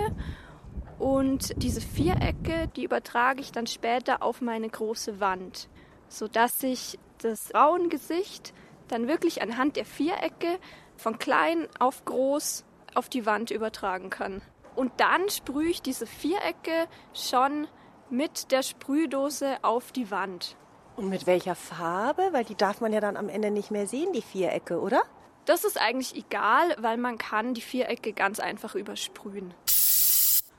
und 0.99 1.63
diese 1.63 1.81
Vierecke, 1.81 2.69
die 2.77 2.85
übertrage 2.85 3.41
ich 3.41 3.53
dann 3.53 3.67
später 3.67 4.23
auf 4.23 4.41
meine 4.41 4.69
große 4.69 5.21
Wand, 5.21 5.69
sodass 6.09 6.63
ich 6.63 6.99
das 7.19 7.49
Frauengesicht 7.49 8.53
dann 8.89 9.09
wirklich 9.09 9.43
anhand 9.43 9.77
der 9.77 9.85
Vierecke 9.85 10.59
von 10.97 11.19
klein 11.19 11.69
auf 11.79 12.05
groß 12.05 12.65
auf 12.95 13.09
die 13.09 13.25
Wand 13.25 13.51
übertragen 13.51 14.11
kann. 14.11 14.43
Und 14.75 14.93
dann 14.99 15.29
sprühe 15.29 15.71
ich 15.71 15.83
diese 15.83 16.07
Vierecke 16.07 16.89
schon 17.15 17.69
mit 18.11 18.51
der 18.51 18.63
Sprühdose 18.63 19.59
auf 19.63 19.93
die 19.93 20.11
Wand. 20.11 20.57
Und 21.01 21.09
mit 21.09 21.27
welcher 21.27 21.55
Farbe? 21.55 22.29
Weil 22.33 22.45
die 22.45 22.55
darf 22.55 22.83
man 22.83 22.93
ja 22.93 23.01
dann 23.01 23.17
am 23.17 23.31
Ende 23.31 23.51
nicht 23.51 23.71
mehr 23.71 23.87
sehen, 23.87 24.13
die 24.13 24.21
Vierecke, 24.21 24.79
oder? 24.79 25.03
Das 25.47 25.65
ist 25.65 25.81
eigentlich 25.81 26.15
egal, 26.15 26.77
weil 26.79 26.99
man 26.99 27.17
kann 27.17 27.55
die 27.55 27.63
Vierecke 27.63 28.13
ganz 28.13 28.39
einfach 28.39 28.75
übersprühen. 28.75 29.55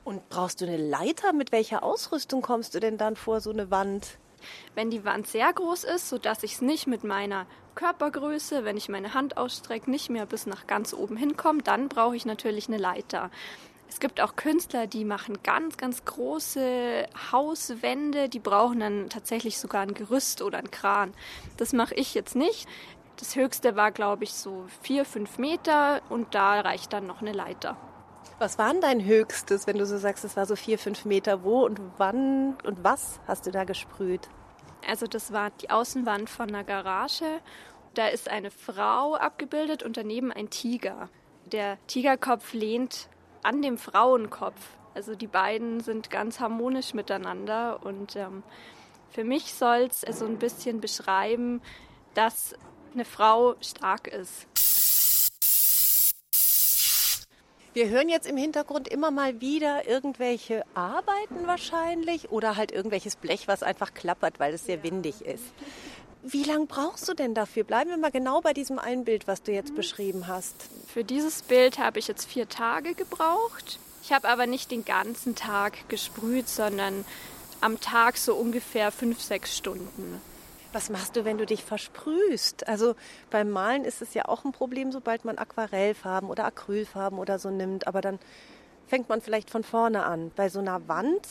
Und 0.02 0.28
brauchst 0.30 0.60
du 0.60 0.64
eine 0.64 0.78
Leiter? 0.78 1.32
Mit 1.32 1.52
welcher 1.52 1.84
Ausrüstung 1.84 2.42
kommst 2.42 2.74
du 2.74 2.80
denn 2.80 2.98
dann 2.98 3.14
vor 3.14 3.40
so 3.40 3.50
eine 3.50 3.70
Wand? 3.70 4.18
Wenn 4.74 4.90
die 4.90 5.04
Wand 5.04 5.28
sehr 5.28 5.52
groß 5.52 5.84
ist, 5.84 6.08
sodass 6.08 6.42
ich 6.42 6.54
es 6.54 6.60
nicht 6.60 6.88
mit 6.88 7.04
meiner 7.04 7.46
Körpergröße, 7.76 8.64
wenn 8.64 8.76
ich 8.76 8.88
meine 8.88 9.14
Hand 9.14 9.36
ausstrecke, 9.36 9.88
nicht 9.88 10.10
mehr 10.10 10.26
bis 10.26 10.46
nach 10.46 10.66
ganz 10.66 10.92
oben 10.92 11.16
hinkomme, 11.16 11.62
dann 11.62 11.88
brauche 11.88 12.16
ich 12.16 12.26
natürlich 12.26 12.66
eine 12.66 12.78
Leiter. 12.78 13.30
Es 13.92 14.00
gibt 14.00 14.22
auch 14.22 14.36
Künstler, 14.36 14.86
die 14.86 15.04
machen 15.04 15.42
ganz, 15.42 15.76
ganz 15.76 16.06
große 16.06 17.06
Hauswände, 17.30 18.30
die 18.30 18.38
brauchen 18.38 18.80
dann 18.80 19.10
tatsächlich 19.10 19.58
sogar 19.58 19.82
ein 19.82 19.92
Gerüst 19.92 20.40
oder 20.40 20.56
einen 20.56 20.70
Kran. 20.70 21.12
Das 21.58 21.74
mache 21.74 21.94
ich 21.94 22.14
jetzt 22.14 22.34
nicht. 22.34 22.66
Das 23.18 23.36
höchste 23.36 23.76
war, 23.76 23.92
glaube 23.92 24.24
ich, 24.24 24.32
so 24.32 24.64
vier, 24.80 25.04
fünf 25.04 25.36
Meter 25.36 26.00
und 26.08 26.34
da 26.34 26.60
reicht 26.60 26.94
dann 26.94 27.06
noch 27.06 27.20
eine 27.20 27.32
Leiter. 27.32 27.76
Was 28.38 28.56
war 28.56 28.72
denn 28.72 28.80
dein 28.80 29.04
höchstes, 29.04 29.66
wenn 29.66 29.76
du 29.76 29.84
so 29.84 29.98
sagst, 29.98 30.24
es 30.24 30.38
war 30.38 30.46
so 30.46 30.56
vier, 30.56 30.78
fünf 30.78 31.04
Meter? 31.04 31.44
Wo 31.44 31.62
und 31.62 31.78
wann 31.98 32.56
und 32.64 32.82
was 32.82 33.20
hast 33.26 33.46
du 33.46 33.50
da 33.50 33.64
gesprüht? 33.64 34.30
Also 34.88 35.06
das 35.06 35.34
war 35.34 35.50
die 35.60 35.68
Außenwand 35.68 36.30
von 36.30 36.48
einer 36.48 36.64
Garage. 36.64 37.40
Da 37.92 38.08
ist 38.08 38.30
eine 38.30 38.50
Frau 38.50 39.16
abgebildet 39.16 39.82
und 39.82 39.98
daneben 39.98 40.32
ein 40.32 40.48
Tiger. 40.48 41.10
Der 41.44 41.76
Tigerkopf 41.88 42.54
lehnt 42.54 43.10
an 43.42 43.62
dem 43.62 43.78
Frauenkopf. 43.78 44.60
Also 44.94 45.14
die 45.14 45.26
beiden 45.26 45.80
sind 45.80 46.10
ganz 46.10 46.40
harmonisch 46.40 46.94
miteinander 46.94 47.84
und 47.84 48.16
ähm, 48.16 48.42
für 49.10 49.24
mich 49.24 49.54
soll 49.54 49.88
es 49.90 50.18
so 50.18 50.26
ein 50.26 50.38
bisschen 50.38 50.80
beschreiben, 50.80 51.60
dass 52.14 52.54
eine 52.94 53.04
Frau 53.04 53.54
stark 53.60 54.06
ist. 54.06 54.46
Wir 57.74 57.88
hören 57.88 58.10
jetzt 58.10 58.26
im 58.26 58.36
Hintergrund 58.36 58.86
immer 58.86 59.10
mal 59.10 59.40
wieder 59.40 59.88
irgendwelche 59.88 60.62
Arbeiten 60.74 61.46
wahrscheinlich 61.46 62.30
oder 62.30 62.56
halt 62.56 62.70
irgendwelches 62.70 63.16
Blech, 63.16 63.48
was 63.48 63.62
einfach 63.62 63.94
klappert, 63.94 64.38
weil 64.38 64.52
es 64.52 64.66
sehr 64.66 64.82
windig 64.82 65.22
ist. 65.22 65.54
Wie 66.24 66.44
lange 66.44 66.66
brauchst 66.66 67.08
du 67.08 67.14
denn 67.14 67.34
dafür? 67.34 67.64
Bleiben 67.64 67.90
wir 67.90 67.96
mal 67.96 68.12
genau 68.12 68.40
bei 68.40 68.52
diesem 68.52 68.78
einen 68.78 69.04
Bild, 69.04 69.26
was 69.26 69.42
du 69.42 69.50
jetzt 69.50 69.74
beschrieben 69.74 70.28
hast. 70.28 70.54
Für 70.86 71.02
dieses 71.02 71.42
Bild 71.42 71.80
habe 71.80 71.98
ich 71.98 72.06
jetzt 72.06 72.26
vier 72.26 72.48
Tage 72.48 72.94
gebraucht. 72.94 73.80
Ich 74.04 74.12
habe 74.12 74.28
aber 74.28 74.46
nicht 74.46 74.70
den 74.70 74.84
ganzen 74.84 75.34
Tag 75.34 75.88
gesprüht, 75.88 76.48
sondern 76.48 77.04
am 77.60 77.80
Tag 77.80 78.18
so 78.18 78.36
ungefähr 78.36 78.92
fünf, 78.92 79.20
sechs 79.20 79.56
Stunden. 79.56 80.20
Was 80.72 80.90
machst 80.90 81.16
du, 81.16 81.24
wenn 81.24 81.38
du 81.38 81.44
dich 81.44 81.64
versprühst? 81.64 82.68
Also 82.68 82.94
beim 83.30 83.50
Malen 83.50 83.84
ist 83.84 84.00
es 84.00 84.14
ja 84.14 84.26
auch 84.26 84.44
ein 84.44 84.52
Problem, 84.52 84.92
sobald 84.92 85.24
man 85.24 85.38
Aquarellfarben 85.38 86.30
oder 86.30 86.44
Acrylfarben 86.44 87.18
oder 87.18 87.40
so 87.40 87.50
nimmt. 87.50 87.88
Aber 87.88 88.00
dann 88.00 88.20
fängt 88.86 89.08
man 89.08 89.20
vielleicht 89.20 89.50
von 89.50 89.64
vorne 89.64 90.04
an. 90.04 90.30
Bei 90.36 90.48
so 90.48 90.60
einer 90.60 90.86
Wand, 90.86 91.26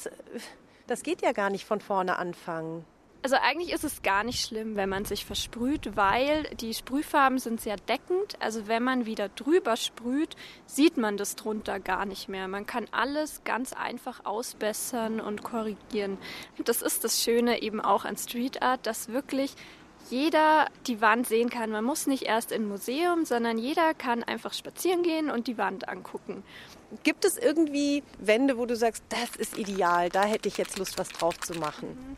das 0.87 1.01
geht 1.01 1.21
ja 1.21 1.31
gar 1.31 1.49
nicht 1.49 1.63
von 1.65 1.79
vorne 1.79 2.17
anfangen. 2.17 2.85
Also 3.23 3.35
eigentlich 3.35 3.71
ist 3.71 3.83
es 3.83 4.01
gar 4.01 4.23
nicht 4.23 4.43
schlimm, 4.43 4.75
wenn 4.75 4.89
man 4.89 5.05
sich 5.05 5.25
versprüht, 5.25 5.95
weil 5.95 6.43
die 6.59 6.73
Sprühfarben 6.73 7.37
sind 7.37 7.61
sehr 7.61 7.75
deckend. 7.77 8.35
Also 8.39 8.67
wenn 8.67 8.81
man 8.81 9.05
wieder 9.05 9.29
drüber 9.29 9.77
sprüht, 9.77 10.35
sieht 10.65 10.97
man 10.97 11.17
das 11.17 11.35
drunter 11.35 11.79
gar 11.79 12.05
nicht 12.05 12.29
mehr. 12.29 12.47
Man 12.47 12.65
kann 12.65 12.87
alles 12.91 13.43
ganz 13.43 13.73
einfach 13.73 14.25
ausbessern 14.25 15.19
und 15.19 15.43
korrigieren. 15.43 16.17
Und 16.57 16.67
das 16.67 16.81
ist 16.81 17.03
das 17.03 17.21
Schöne 17.21 17.61
eben 17.61 17.79
auch 17.79 18.05
an 18.05 18.17
Street 18.17 18.63
Art, 18.63 18.87
dass 18.87 19.09
wirklich 19.09 19.55
jeder 20.09 20.67
die 20.87 20.99
Wand 20.99 21.27
sehen 21.27 21.51
kann. 21.51 21.69
Man 21.69 21.85
muss 21.85 22.07
nicht 22.07 22.23
erst 22.23 22.51
in 22.51 22.63
ein 22.63 22.69
Museum, 22.69 23.25
sondern 23.25 23.59
jeder 23.59 23.93
kann 23.93 24.23
einfach 24.23 24.53
spazieren 24.53 25.03
gehen 25.03 25.29
und 25.29 25.45
die 25.45 25.59
Wand 25.59 25.87
angucken. 25.87 26.43
Gibt 27.03 27.23
es 27.23 27.37
irgendwie 27.37 28.01
Wände, 28.17 28.57
wo 28.57 28.65
du 28.65 28.75
sagst, 28.75 29.03
das 29.09 29.35
ist 29.35 29.59
ideal, 29.59 30.09
da 30.09 30.23
hätte 30.23 30.49
ich 30.49 30.57
jetzt 30.57 30.79
Lust, 30.79 30.97
was 30.97 31.09
drauf 31.09 31.39
zu 31.39 31.53
machen? 31.53 32.17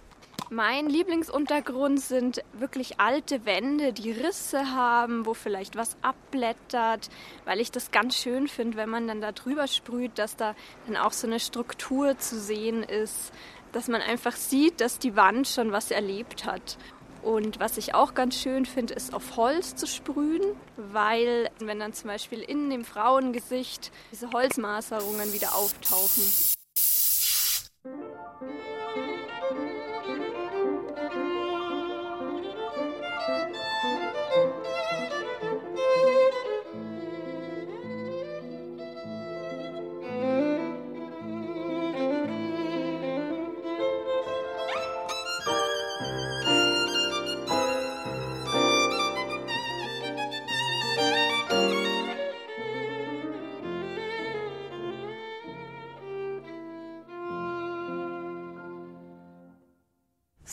Mein 0.49 0.87
Lieblingsuntergrund 0.87 1.99
sind 1.99 2.43
wirklich 2.53 2.99
alte 2.99 3.45
Wände, 3.45 3.93
die 3.93 4.11
Risse 4.11 4.73
haben, 4.75 5.25
wo 5.25 5.33
vielleicht 5.33 5.75
was 5.75 5.97
abblättert, 6.01 7.09
weil 7.45 7.59
ich 7.59 7.71
das 7.71 7.91
ganz 7.91 8.15
schön 8.17 8.47
finde, 8.47 8.77
wenn 8.77 8.89
man 8.89 9.07
dann 9.07 9.21
da 9.21 9.31
drüber 9.31 9.67
sprüht, 9.67 10.19
dass 10.19 10.35
da 10.35 10.55
dann 10.85 10.97
auch 10.97 11.11
so 11.11 11.27
eine 11.27 11.39
Struktur 11.39 12.17
zu 12.17 12.39
sehen 12.39 12.83
ist, 12.83 13.31
dass 13.71 13.87
man 13.87 14.01
einfach 14.01 14.35
sieht, 14.35 14.81
dass 14.81 14.99
die 14.99 15.15
Wand 15.15 15.47
schon 15.47 15.71
was 15.71 15.91
erlebt 15.91 16.45
hat. 16.45 16.77
Und 17.23 17.59
was 17.59 17.77
ich 17.77 17.95
auch 17.95 18.13
ganz 18.13 18.35
schön 18.35 18.65
finde, 18.65 18.93
ist 18.93 19.13
auf 19.13 19.37
Holz 19.37 19.75
zu 19.75 19.87
sprühen, 19.87 20.43
weil 20.75 21.49
wenn 21.59 21.79
dann 21.79 21.93
zum 21.93 22.09
Beispiel 22.09 22.41
in 22.41 22.69
dem 22.69 22.83
Frauengesicht 22.83 23.91
diese 24.11 24.29
Holzmaserungen 24.31 25.31
wieder 25.31 25.55
auftauchen. 25.55 26.23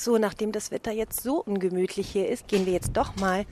So, 0.03 0.17
nachdem 0.17 0.51
das 0.51 0.71
Wetter 0.71 0.93
jetzt 0.93 1.23
so 1.23 1.43
ungemütlich 1.43 2.09
hier 2.09 2.27
ist, 2.27 2.49
gehen 2.49 2.65
wir 2.65 2.73
jetzt 2.73 2.93
doch 2.95 3.17
mal 3.17 3.45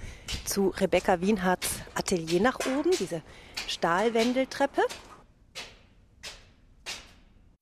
zu 0.46 0.68
Rebecca 0.68 1.20
Wienhardts 1.20 1.68
Atelier 1.94 2.40
nach 2.40 2.58
oben, 2.60 2.90
diese 2.98 3.20
Stahlwendeltreppe. 3.66 4.80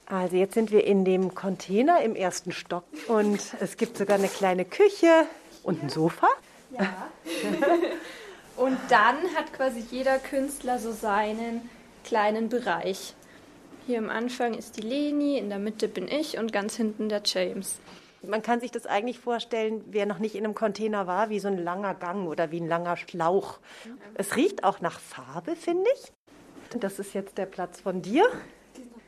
Also 0.07 0.37
jetzt 0.37 0.55
sind 0.55 0.70
wir 0.70 0.85
in 0.85 1.05
dem 1.05 1.35
Container 1.35 2.01
im 2.03 2.14
ersten 2.14 2.53
Stock 2.53 2.85
und 3.09 3.40
es 3.59 3.77
gibt 3.77 3.99
sogar 3.99 4.18
eine 4.18 4.29
kleine 4.29 4.64
Küche 4.64 5.27
und 5.64 5.83
ein 5.83 5.88
Sofa. 5.88 6.29
Ja. 6.79 7.11
und 8.57 8.79
dann 8.88 9.16
hat 9.35 9.53
quasi 9.53 9.83
jeder 9.90 10.20
Künstler 10.20 10.79
so 10.79 10.92
seinen 10.92 11.68
kleinen 12.05 12.49
Bereich. 12.51 13.14
Hier 13.88 13.99
am 13.99 14.11
Anfang 14.11 14.55
ist 14.55 14.77
die 14.77 14.83
Leni, 14.83 15.38
in 15.38 15.49
der 15.49 15.59
Mitte 15.59 15.88
bin 15.88 16.07
ich 16.07 16.38
und 16.38 16.53
ganz 16.53 16.77
hinten 16.77 17.09
der 17.09 17.22
James. 17.25 17.81
Man 18.22 18.42
kann 18.42 18.61
sich 18.61 18.70
das 18.70 18.87
eigentlich 18.87 19.18
vorstellen, 19.18 19.85
wer 19.87 20.07
noch 20.07 20.18
nicht 20.18 20.35
in 20.35 20.44
einem 20.44 20.55
Container 20.55 21.07
war, 21.07 21.29
wie 21.29 21.38
so 21.38 21.48
ein 21.48 21.59
langer 21.59 21.94
Gang 21.94 22.29
oder 22.29 22.50
wie 22.50 22.61
ein 22.61 22.68
langer 22.68 22.96
Schlauch. 22.96 23.59
Es 24.14 24.37
riecht 24.37 24.64
auch 24.64 24.81
nach 24.81 24.98
Farbe, 24.98 25.55
finde 25.55 25.88
ich. 25.94 26.12
Das 26.81 26.98
ist 26.98 27.14
jetzt 27.14 27.38
der 27.38 27.46
Platz 27.46 27.81
von 27.81 28.02
dir. 28.02 28.26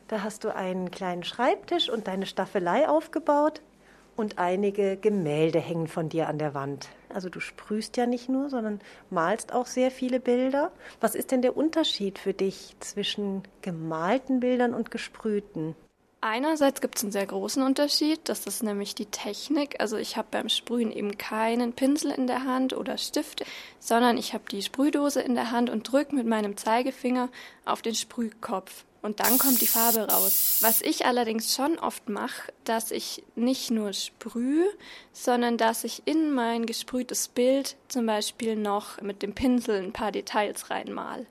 Da 0.08 0.22
hast 0.22 0.44
du 0.44 0.54
einen 0.54 0.90
kleinen 0.90 1.24
Schreibtisch 1.24 1.90
und 1.90 2.06
deine 2.06 2.26
Staffelei 2.26 2.88
aufgebaut 2.88 3.60
und 4.16 4.38
einige 4.38 4.96
Gemälde 4.96 5.60
hängen 5.60 5.86
von 5.86 6.08
dir 6.08 6.28
an 6.28 6.38
der 6.38 6.54
Wand. 6.54 6.88
Also 7.08 7.28
du 7.28 7.40
sprühst 7.40 7.96
ja 7.96 8.06
nicht 8.06 8.28
nur, 8.28 8.50
sondern 8.50 8.80
malst 9.10 9.52
auch 9.52 9.66
sehr 9.66 9.90
viele 9.90 10.18
Bilder. 10.18 10.72
Was 11.00 11.14
ist 11.14 11.30
denn 11.30 11.42
der 11.42 11.56
Unterschied 11.56 12.18
für 12.18 12.32
dich 12.32 12.74
zwischen 12.80 13.42
gemalten 13.62 14.40
Bildern 14.40 14.74
und 14.74 14.90
gesprühten? 14.90 15.76
Einerseits 16.20 16.80
gibt 16.80 16.96
es 16.96 17.04
einen 17.04 17.12
sehr 17.12 17.26
großen 17.26 17.62
Unterschied, 17.62 18.20
das 18.24 18.44
ist 18.46 18.64
nämlich 18.64 18.96
die 18.96 19.06
Technik. 19.06 19.76
Also 19.78 19.96
ich 19.96 20.16
habe 20.16 20.26
beim 20.32 20.48
Sprühen 20.48 20.90
eben 20.90 21.16
keinen 21.16 21.74
Pinsel 21.74 22.10
in 22.10 22.26
der 22.26 22.44
Hand 22.44 22.72
oder 22.72 22.98
Stift, 22.98 23.44
sondern 23.78 24.18
ich 24.18 24.34
habe 24.34 24.42
die 24.50 24.62
Sprühdose 24.62 25.20
in 25.20 25.36
der 25.36 25.52
Hand 25.52 25.70
und 25.70 25.84
drücke 25.84 26.16
mit 26.16 26.26
meinem 26.26 26.56
Zeigefinger 26.56 27.28
auf 27.64 27.82
den 27.82 27.94
Sprühkopf. 27.94 28.84
Und 29.00 29.20
dann 29.20 29.38
kommt 29.38 29.60
die 29.60 29.68
Farbe 29.68 30.10
raus. 30.10 30.58
Was 30.60 30.82
ich 30.82 31.06
allerdings 31.06 31.54
schon 31.54 31.78
oft 31.78 32.08
mache, 32.08 32.52
dass 32.64 32.90
ich 32.90 33.22
nicht 33.36 33.70
nur 33.70 33.92
sprühe, 33.92 34.68
sondern 35.12 35.56
dass 35.56 35.84
ich 35.84 36.02
in 36.04 36.32
mein 36.32 36.66
gesprühtes 36.66 37.28
Bild 37.28 37.76
zum 37.86 38.06
Beispiel 38.06 38.56
noch 38.56 39.00
mit 39.00 39.22
dem 39.22 39.34
Pinsel 39.34 39.80
ein 39.80 39.92
paar 39.92 40.10
Details 40.10 40.68
reinmal 40.68 41.26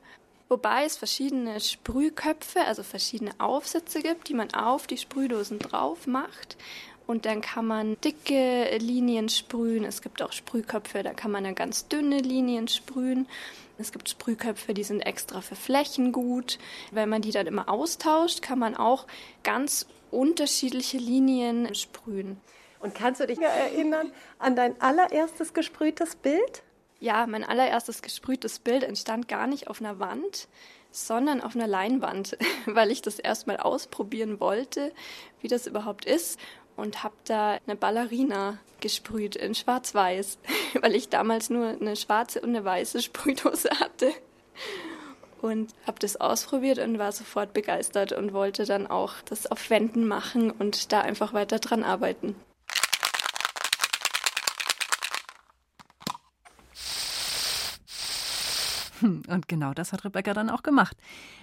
wobei 0.49 0.85
es 0.85 0.97
verschiedene 0.97 1.59
Sprühköpfe, 1.59 2.61
also 2.61 2.83
verschiedene 2.83 3.31
Aufsätze 3.39 4.01
gibt, 4.01 4.29
die 4.29 4.33
man 4.33 4.53
auf 4.53 4.87
die 4.87 4.97
Sprühdosen 4.97 5.59
drauf 5.59 6.07
macht. 6.07 6.57
Und 7.05 7.25
dann 7.25 7.41
kann 7.41 7.65
man 7.65 7.99
dicke 8.01 8.77
Linien 8.79 9.29
sprühen. 9.29 9.85
Es 9.85 10.01
gibt 10.01 10.21
auch 10.21 10.33
Sprühköpfe, 10.33 11.03
da 11.03 11.13
kann 11.13 11.31
man 11.31 11.45
dann 11.45 11.55
ganz 11.55 11.87
dünne 11.87 12.19
Linien 12.19 12.67
sprühen. 12.67 13.27
Es 13.77 13.91
gibt 13.91 14.09
Sprühköpfe, 14.09 14.73
die 14.73 14.83
sind 14.83 15.01
extra 15.01 15.41
für 15.41 15.55
Flächen 15.55 16.11
gut. 16.11 16.57
Wenn 16.91 17.09
man 17.09 17.21
die 17.21 17.31
dann 17.31 17.47
immer 17.47 17.69
austauscht, 17.69 18.41
kann 18.41 18.59
man 18.59 18.75
auch 18.75 19.07
ganz 19.43 19.85
unterschiedliche 20.11 20.97
Linien 20.97 21.73
sprühen. 21.75 22.41
Und 22.79 22.93
kannst 22.93 23.21
du 23.21 23.27
dich 23.27 23.39
erinnern 23.39 24.11
an 24.39 24.55
dein 24.55 24.79
allererstes 24.81 25.53
gesprühtes 25.53 26.15
Bild? 26.15 26.63
Ja, 26.99 27.27
mein 27.27 27.43
allererstes 27.43 28.01
gesprühtes 28.01 28.59
Bild 28.59 28.83
entstand 28.83 29.27
gar 29.27 29.45
nicht 29.47 29.67
auf 29.67 29.81
einer 29.81 29.99
Wand, 29.99 30.47
sondern 30.91 31.41
auf 31.41 31.55
einer 31.55 31.67
Leinwand, 31.67 32.37
weil 32.65 32.91
ich 32.91 33.01
das 33.01 33.19
erstmal 33.19 33.57
ausprobieren 33.57 34.39
wollte, 34.39 34.91
wie 35.41 35.47
das 35.47 35.67
überhaupt 35.67 36.05
ist 36.05 36.39
und 36.75 37.03
habe 37.03 37.15
da 37.25 37.59
eine 37.65 37.75
Ballerina 37.75 38.59
gesprüht 38.79 39.35
in 39.35 39.53
schwarz-weiß, 39.53 40.37
weil 40.81 40.95
ich 40.95 41.09
damals 41.09 41.49
nur 41.49 41.67
eine 41.67 41.95
schwarze 41.95 42.41
und 42.41 42.49
eine 42.49 42.63
weiße 42.63 43.01
Sprühdose 43.01 43.69
hatte. 43.79 44.11
Und 45.39 45.75
habe 45.85 45.99
das 45.99 46.19
ausprobiert 46.19 46.79
und 46.79 46.97
war 46.97 47.11
sofort 47.11 47.53
begeistert 47.53 48.11
und 48.11 48.33
wollte 48.33 48.65
dann 48.65 48.87
auch 48.87 49.13
das 49.25 49.45
auf 49.45 49.69
Wänden 49.69 50.07
machen 50.07 50.49
und 50.49 50.91
da 50.91 51.01
einfach 51.01 51.31
weiter 51.33 51.59
dran 51.59 51.83
arbeiten. 51.83 52.35
und 59.27 59.47
genau 59.47 59.73
das 59.73 59.93
hat 59.93 60.05
Rebecca 60.05 60.33
dann 60.33 60.49
auch 60.49 60.63
gemacht. 60.63 60.97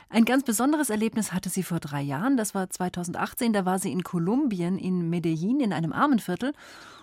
Ein 0.09 0.25
ganz 0.25 0.45
besonderes 0.45 0.90
Erlebnis 0.90 1.33
hatte 1.33 1.49
sie 1.49 1.62
vor 1.62 1.81
drei 1.81 2.03
Jahren. 2.03 2.37
Das 2.37 2.55
war 2.55 2.71
2018. 2.71 3.53
Da 3.53 3.64
war 3.64 3.79
sie 3.79 3.93
in 3.93 4.03
Kolumbien, 4.03 4.79
in 4.79 5.11
Medellin, 5.11 5.61
in 5.61 5.73
einem 5.73 5.93
Armenviertel 5.93 6.53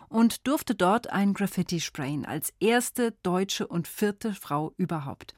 und 0.10 0.48
durfte 0.48 0.76
dort 0.76 1.10
ein 1.12 1.34
Graffiti 1.34 1.80
sprayen. 1.80 2.26
Als 2.26 2.54
erste 2.60 3.14
deutsche 3.24 3.68
und 3.68 3.88
vierte 3.88 4.34
Frau 4.34 4.74
überhaupt. 4.78 5.34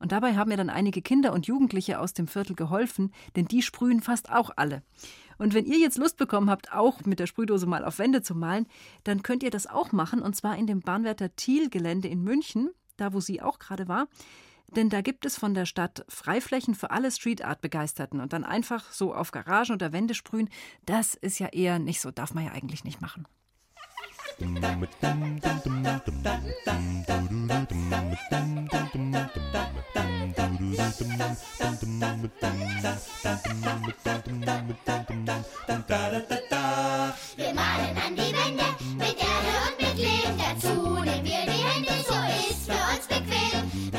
Und 0.00 0.12
dabei 0.12 0.36
haben 0.36 0.48
mir 0.48 0.56
dann 0.56 0.70
einige 0.70 1.02
Kinder 1.02 1.32
und 1.32 1.46
Jugendliche 1.46 1.98
aus 1.98 2.12
dem 2.12 2.28
Viertel 2.28 2.54
geholfen, 2.54 3.12
denn 3.36 3.46
die 3.46 3.62
sprühen 3.62 4.00
fast 4.00 4.30
auch 4.30 4.50
alle. 4.56 4.82
Und 5.38 5.54
wenn 5.54 5.66
ihr 5.66 5.78
jetzt 5.78 5.98
Lust 5.98 6.16
bekommen 6.16 6.50
habt, 6.50 6.72
auch 6.72 7.04
mit 7.04 7.20
der 7.20 7.26
Sprühdose 7.26 7.66
mal 7.66 7.84
auf 7.84 7.98
Wände 7.98 8.22
zu 8.22 8.34
malen, 8.34 8.66
dann 9.04 9.22
könnt 9.22 9.42
ihr 9.42 9.50
das 9.50 9.66
auch 9.66 9.92
machen, 9.92 10.20
und 10.20 10.36
zwar 10.36 10.56
in 10.56 10.66
dem 10.66 10.80
Bahnwärter 10.80 11.34
Thiel-Gelände 11.34 12.08
in 12.08 12.22
München, 12.22 12.70
da 12.96 13.12
wo 13.12 13.20
sie 13.20 13.40
auch 13.40 13.58
gerade 13.58 13.88
war. 13.88 14.08
Denn 14.76 14.90
da 14.90 15.00
gibt 15.00 15.24
es 15.24 15.38
von 15.38 15.54
der 15.54 15.64
Stadt 15.66 16.04
Freiflächen 16.08 16.74
für 16.74 16.90
alle 16.90 17.10
Street 17.10 17.42
Art 17.42 17.60
Begeisterten 17.60 18.20
und 18.20 18.32
dann 18.32 18.44
einfach 18.44 18.92
so 18.92 19.14
auf 19.14 19.30
Garagen 19.30 19.72
oder 19.72 19.92
Wände 19.92 20.14
sprühen, 20.14 20.50
das 20.84 21.14
ist 21.14 21.38
ja 21.38 21.48
eher 21.48 21.78
nicht 21.78 22.00
so, 22.00 22.10
darf 22.10 22.34
man 22.34 22.44
ja 22.44 22.52
eigentlich 22.52 22.84
nicht 22.84 23.00
machen. 23.00 23.26
Wir 24.38 24.46
malen 37.54 37.96
an 37.96 38.14
die 38.14 38.32
Wände 38.32 38.64
mit 38.96 39.16
Erde 39.16 39.52
und 39.66 39.76
mit 39.80 39.96
Lehm. 39.96 40.38
Dazu 40.38 40.74
nehmen 41.00 41.24
wir 41.24 41.42
die 41.46 41.62
Hände, 41.64 41.92
so 42.06 42.14
ist 42.50 42.70
für 42.70 42.80
uns 42.94 43.06
bequem. 43.08 43.97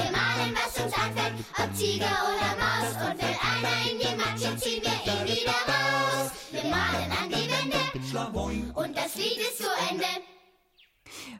Ob 1.57 1.73
Tiger 1.77 2.05
oder 2.05 2.51
Maus. 2.59 3.11
Und 3.11 3.21
will 3.21 3.37
einer 3.41 3.91
in 3.91 3.99
die 3.99 4.15
Matsche, 4.17 4.57
ziehen 4.57 4.83
wir 4.83 5.13
ihn 5.13 5.27
wieder 5.27 5.51
raus. 5.51 6.31
Wir 6.51 6.63
malen 6.63 7.11
an 7.11 7.29
die 7.29 7.49
Wände 7.49 7.79
und 8.75 8.97
das 8.97 9.15
Lied 9.15 9.37
ist 9.37 9.57
zu 9.57 9.67
Ende. 9.89 10.05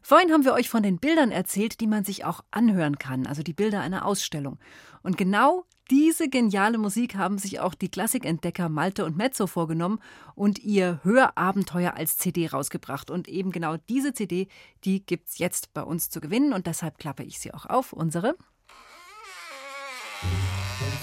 Vorhin 0.02 0.32
haben 0.32 0.46
wir 0.46 0.54
euch 0.54 0.70
von 0.70 0.84
den 0.84 0.98
Bildern 0.98 1.32
erzählt, 1.32 1.80
die 1.82 1.88
man 1.88 2.04
sich 2.04 2.26
auch 2.26 2.42
anhören 2.52 2.98
kann, 2.98 3.28
also 3.28 3.44
die 3.44 3.54
Bilder 3.54 3.82
einer 3.82 4.06
Ausstellung. 4.06 4.58
Und 5.04 5.18
genau 5.18 5.66
diese 5.90 6.30
geniale 6.30 6.78
Musik 6.78 7.16
haben 7.16 7.40
sich 7.40 7.60
auch 7.60 7.74
die 7.74 7.90
Klassikentdecker 7.90 8.70
Malte 8.70 9.06
und 9.06 9.18
Mezzo 9.18 9.48
vorgenommen 9.48 10.00
und 10.36 10.60
ihr 10.60 11.00
Hörabenteuer 11.04 11.96
als 11.96 12.18
CD 12.18 12.48
rausgebracht. 12.48 13.10
Und 13.10 13.28
eben 13.28 13.52
genau 13.52 13.78
diese 13.90 14.14
CD, 14.14 14.48
die 14.84 15.04
gibt's 15.06 15.40
jetzt 15.40 15.74
bei 15.74 15.82
uns 15.82 16.10
zu 16.10 16.22
gewinnen 16.22 16.54
und 16.54 16.68
deshalb 16.68 17.00
klappe 17.00 17.24
ich 17.24 17.40
sie 17.40 17.54
auch 17.54 17.66
auf. 17.66 17.94
Unsere 17.94 18.36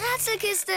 Ratzelkiste! 0.00 0.72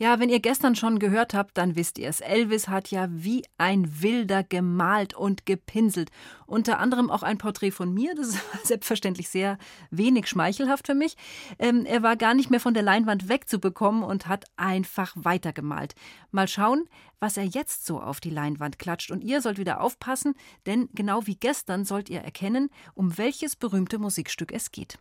Ja, 0.00 0.20
wenn 0.20 0.28
ihr 0.28 0.38
gestern 0.38 0.76
schon 0.76 1.00
gehört 1.00 1.34
habt, 1.34 1.58
dann 1.58 1.74
wisst 1.74 1.98
ihr 1.98 2.08
es. 2.08 2.20
Elvis 2.20 2.68
hat 2.68 2.92
ja 2.92 3.08
wie 3.10 3.44
ein 3.58 4.00
Wilder 4.00 4.44
gemalt 4.44 5.14
und 5.14 5.44
gepinselt. 5.44 6.10
Unter 6.46 6.78
anderem 6.78 7.10
auch 7.10 7.24
ein 7.24 7.38
Porträt 7.38 7.72
von 7.72 7.92
mir. 7.92 8.14
Das 8.14 8.28
ist 8.28 8.40
selbstverständlich 8.62 9.28
sehr 9.28 9.58
wenig 9.90 10.28
schmeichelhaft 10.28 10.86
für 10.86 10.94
mich. 10.94 11.16
Ähm, 11.58 11.84
er 11.84 12.04
war 12.04 12.14
gar 12.14 12.34
nicht 12.34 12.48
mehr 12.48 12.60
von 12.60 12.74
der 12.74 12.84
Leinwand 12.84 13.28
wegzubekommen 13.28 14.04
und 14.04 14.28
hat 14.28 14.44
einfach 14.56 15.14
weitergemalt. 15.16 15.96
Mal 16.30 16.46
schauen, 16.46 16.88
was 17.18 17.36
er 17.36 17.44
jetzt 17.44 17.84
so 17.84 18.00
auf 18.00 18.20
die 18.20 18.30
Leinwand 18.30 18.78
klatscht. 18.78 19.10
Und 19.10 19.24
ihr 19.24 19.42
sollt 19.42 19.58
wieder 19.58 19.80
aufpassen, 19.80 20.34
denn 20.66 20.88
genau 20.94 21.26
wie 21.26 21.34
gestern 21.34 21.84
sollt 21.84 22.08
ihr 22.08 22.20
erkennen, 22.20 22.70
um 22.94 23.18
welches 23.18 23.56
berühmte 23.56 23.98
Musikstück 23.98 24.52
es 24.52 24.70
geht. 24.70 24.96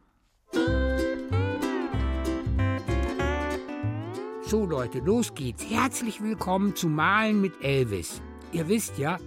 So 4.48 4.66
Leute, 4.66 5.00
los 5.00 5.36
geht's. 5.36 5.70
Herzlich 5.70 6.24
willkommen 6.24 6.74
zu 6.74 6.88
Malen 6.88 7.42
mit 7.42 7.62
Elvis. 7.62 8.22
Ihr 8.54 8.70
wisst 8.70 8.98
ja, 8.98 9.18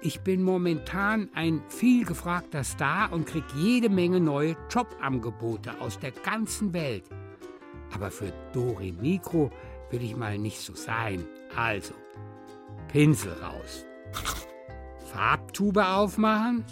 ich 0.00 0.20
bin 0.22 0.42
momentan 0.42 1.28
ein 1.34 1.62
viel 1.68 2.06
gefragter 2.06 2.64
Star 2.64 3.12
und 3.12 3.26
krieg 3.26 3.44
jede 3.56 3.90
Menge 3.90 4.20
neue 4.20 4.56
Jobangebote 4.70 5.78
aus 5.82 5.98
der 5.98 6.12
ganzen 6.12 6.72
Welt. 6.72 7.04
Aber 7.94 8.10
für 8.10 8.32
Dore 8.54 8.90
Mikro 8.90 9.50
will 9.90 10.02
ich 10.02 10.16
mal 10.16 10.38
nicht 10.38 10.60
so 10.62 10.74
sein. 10.74 11.26
Also, 11.54 11.92
Pinsel 12.90 13.34
raus. 13.34 13.84
Farbtube 15.12 15.86
aufmachen. 15.86 16.64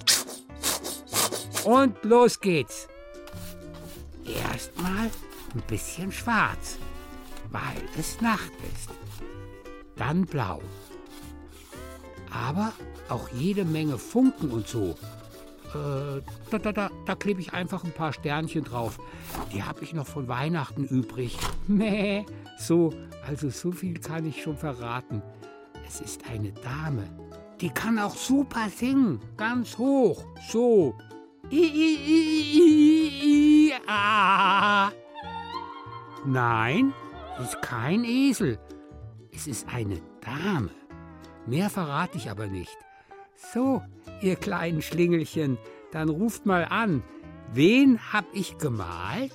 Und 1.65 2.03
los 2.05 2.41
geht's. 2.41 2.89
Erstmal 4.25 5.11
ein 5.55 5.63
bisschen 5.69 6.11
schwarz 6.11 6.79
weil 7.57 7.83
es 7.99 8.21
Nacht 8.21 8.53
ist. 8.75 8.91
Dann 9.97 10.27
blau. 10.27 10.61
Aber 12.31 12.73
auch 13.09 13.29
jede 13.31 13.65
Menge 13.65 13.97
Funken 13.97 14.51
und 14.51 14.69
so. 14.69 14.95
Äh, 15.73 16.21
da, 16.51 16.59
da, 16.59 16.73
da, 16.73 16.91
da 17.07 17.15
klebe 17.15 17.41
ich 17.41 17.55
einfach 17.55 17.83
ein 17.83 17.93
paar 17.93 18.13
Sternchen 18.13 18.65
drauf. 18.65 18.99
Die 19.53 19.63
habe 19.63 19.83
ich 19.85 19.95
noch 19.95 20.07
von 20.07 20.29
Weihnachten 20.29 20.85
übrig. 20.85 21.39
Mäh. 21.67 22.27
So, 22.59 22.93
also 23.27 23.49
so 23.49 23.73
viel 23.73 23.99
kann 24.01 24.27
ich 24.27 24.43
schon 24.43 24.59
verraten. 24.59 25.23
Es 25.87 26.01
ist 26.01 26.23
eine 26.31 26.53
Dame. 26.53 27.09
Die 27.61 27.71
kann 27.71 27.99
auch 27.99 28.15
super 28.15 28.69
singen. 28.69 29.21
Ganz 29.39 29.79
hoch. 29.79 30.25
So. 30.51 30.95
I, 31.51 31.57
I, 31.57 31.99
I, 32.07 32.51
I, 32.53 33.69
I, 33.71 33.73
ah. 33.87 34.91
Nein, 36.27 36.93
ist 37.41 37.63
kein 37.63 38.05
Esel. 38.05 38.59
Es 39.33 39.47
ist 39.47 39.69
eine 39.69 40.01
Dame. 40.21 40.71
Mehr 41.47 41.71
verrate 41.71 42.17
ich 42.19 42.31
aber 42.31 42.47
nicht. 42.47 42.77
So, 43.53 43.83
ihr 44.21 44.37
kleinen 44.37 44.83
Schlingelchen, 44.83 45.59
dann 45.93 46.09
ruft 46.09 46.47
mal 46.47 46.65
an. 46.65 47.03
Wen 47.53 48.13
hab 48.13 48.25
ich 48.33 48.59
gemalt? 48.59 49.33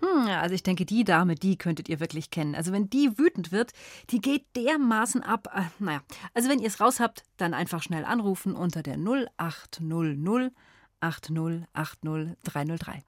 Hm, 0.00 0.26
also 0.28 0.54
ich 0.54 0.62
denke, 0.62 0.84
die 0.84 1.04
Dame, 1.04 1.34
die 1.34 1.56
könntet 1.56 1.88
ihr 1.88 2.00
wirklich 2.00 2.30
kennen. 2.30 2.54
Also 2.54 2.72
wenn 2.72 2.90
die 2.90 3.18
wütend 3.18 3.52
wird, 3.52 3.72
die 4.10 4.20
geht 4.20 4.44
dermaßen 4.56 5.22
ab. 5.22 5.48
Äh, 5.54 5.62
naja, 5.78 6.00
also 6.34 6.48
wenn 6.48 6.58
ihr 6.58 6.68
es 6.68 6.80
raus 6.80 7.00
habt, 7.00 7.22
dann 7.36 7.54
einfach 7.54 7.82
schnell 7.82 8.04
anrufen 8.04 8.54
unter 8.54 8.82
der 8.82 8.96
0800 8.96 10.52
8080 11.00 12.36
303. 12.44 13.02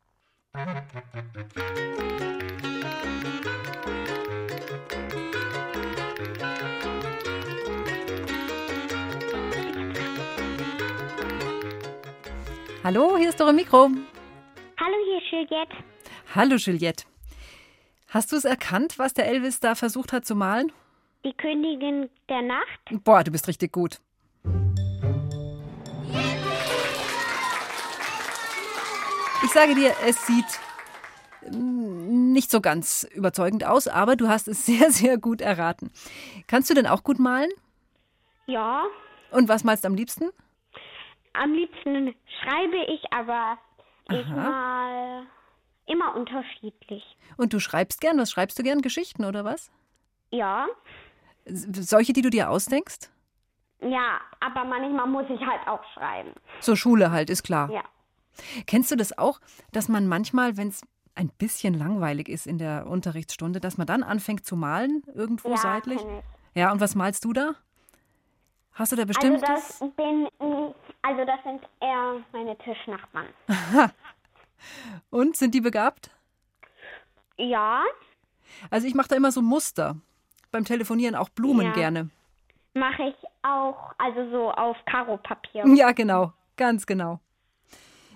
Hallo, 12.84 13.16
hier 13.16 13.30
ist 13.30 13.40
Dore 13.40 13.54
Mikro. 13.54 13.88
Hallo, 14.78 14.94
hier 15.06 15.16
ist 15.16 15.32
Juliette. 15.32 15.74
Hallo, 16.34 16.56
Juliette. 16.56 17.04
Hast 18.08 18.30
du 18.32 18.36
es 18.36 18.44
erkannt, 18.44 18.98
was 18.98 19.14
der 19.14 19.28
Elvis 19.28 19.58
da 19.58 19.74
versucht 19.74 20.12
hat 20.12 20.26
zu 20.26 20.34
malen? 20.34 20.70
Die 21.24 21.32
Königin 21.32 22.10
der 22.28 22.42
Nacht. 22.42 23.04
Boah, 23.04 23.24
du 23.24 23.30
bist 23.30 23.48
richtig 23.48 23.72
gut. 23.72 24.01
Ich 29.44 29.50
sage 29.50 29.74
dir, 29.74 29.94
es 30.06 30.26
sieht 30.26 30.60
mm, 31.50 32.32
nicht 32.32 32.50
so 32.50 32.60
ganz 32.60 33.04
überzeugend 33.14 33.64
aus, 33.64 33.88
aber 33.88 34.16
du 34.16 34.28
hast 34.28 34.48
es 34.48 34.64
sehr, 34.66 34.90
sehr 34.90 35.18
gut 35.18 35.40
erraten. 35.40 35.90
Kannst 36.46 36.70
du 36.70 36.74
denn 36.74 36.86
auch 36.86 37.02
gut 37.02 37.18
malen? 37.18 37.50
Ja, 38.46 38.84
Und 39.30 39.48
was 39.48 39.64
malst 39.64 39.84
du 39.84 39.88
am 39.88 39.94
liebsten? 39.94 40.30
am 41.34 41.54
liebsten 41.54 42.14
schreibe 42.42 42.76
ich, 42.92 43.00
aber 43.10 43.56
ich 44.10 44.26
Aha. 44.26 44.34
mal 44.50 45.26
immer 45.86 46.14
unterschiedlich. 46.14 47.02
Und 47.38 47.54
du 47.54 47.58
schreibst 47.60 48.02
gern? 48.02 48.18
Was 48.18 48.30
schreibst 48.30 48.58
du 48.58 48.62
gern? 48.62 48.82
Geschichten 48.82 49.24
oder 49.24 49.42
was? 49.44 49.70
Ja, 50.30 50.66
Solche, 51.46 52.12
die 52.12 52.22
du 52.22 52.30
dir 52.30 52.50
ausdenkst? 52.50 53.10
ja, 53.80 54.20
aber 54.40 54.62
manchmal 54.64 55.06
muss 55.08 55.24
ich 55.28 55.40
halt 55.40 55.66
auch 55.66 55.82
schreiben. 55.94 56.32
Zur 56.60 56.76
Schule 56.76 57.10
halt, 57.10 57.30
ist 57.30 57.42
klar. 57.42 57.68
Ja. 57.70 57.82
Kennst 58.66 58.90
du 58.90 58.96
das 58.96 59.16
auch, 59.18 59.40
dass 59.72 59.88
man 59.88 60.06
manchmal, 60.06 60.56
wenn 60.56 60.68
es 60.68 60.82
ein 61.14 61.28
bisschen 61.38 61.74
langweilig 61.74 62.28
ist 62.28 62.46
in 62.46 62.58
der 62.58 62.86
Unterrichtsstunde, 62.86 63.60
dass 63.60 63.76
man 63.76 63.86
dann 63.86 64.02
anfängt 64.02 64.46
zu 64.46 64.56
malen, 64.56 65.02
irgendwo 65.14 65.50
Ja, 65.50 65.56
seitlich? 65.58 66.00
Ja, 66.54 66.72
und 66.72 66.80
was 66.80 66.94
malst 66.94 67.24
du 67.24 67.32
da? 67.32 67.54
Hast 68.72 68.92
du 68.92 68.96
da 68.96 69.02
Also 69.02 69.08
bestimmt? 69.08 69.42
das 69.42 69.78
bin 69.96 70.28
also 71.02 71.24
das 71.24 71.42
sind 71.44 71.62
eher 71.80 72.24
meine 72.32 72.56
Tischnachbarn. 72.58 73.26
und 75.10 75.36
sind 75.36 75.54
die 75.54 75.60
begabt? 75.60 76.10
Ja, 77.36 77.82
Also 78.70 78.86
ich 78.86 78.94
mache 78.94 79.08
da 79.08 79.16
immer 79.16 79.32
so 79.32 79.42
Muster. 79.42 79.96
Beim 80.50 80.64
Telefonieren 80.64 81.14
auch 81.14 81.28
Blumen 81.30 81.66
Ja. 81.66 81.72
gerne. 81.72 82.10
mache 82.74 83.02
ich 83.04 83.16
auch, 83.42 83.92
also 83.98 84.30
so 84.30 84.50
auf 84.52 84.76
Karo-Papier. 84.86 85.66
Ja, 85.74 85.92
genau. 85.92 86.32
Ganz 86.56 86.86
genau. 86.86 87.20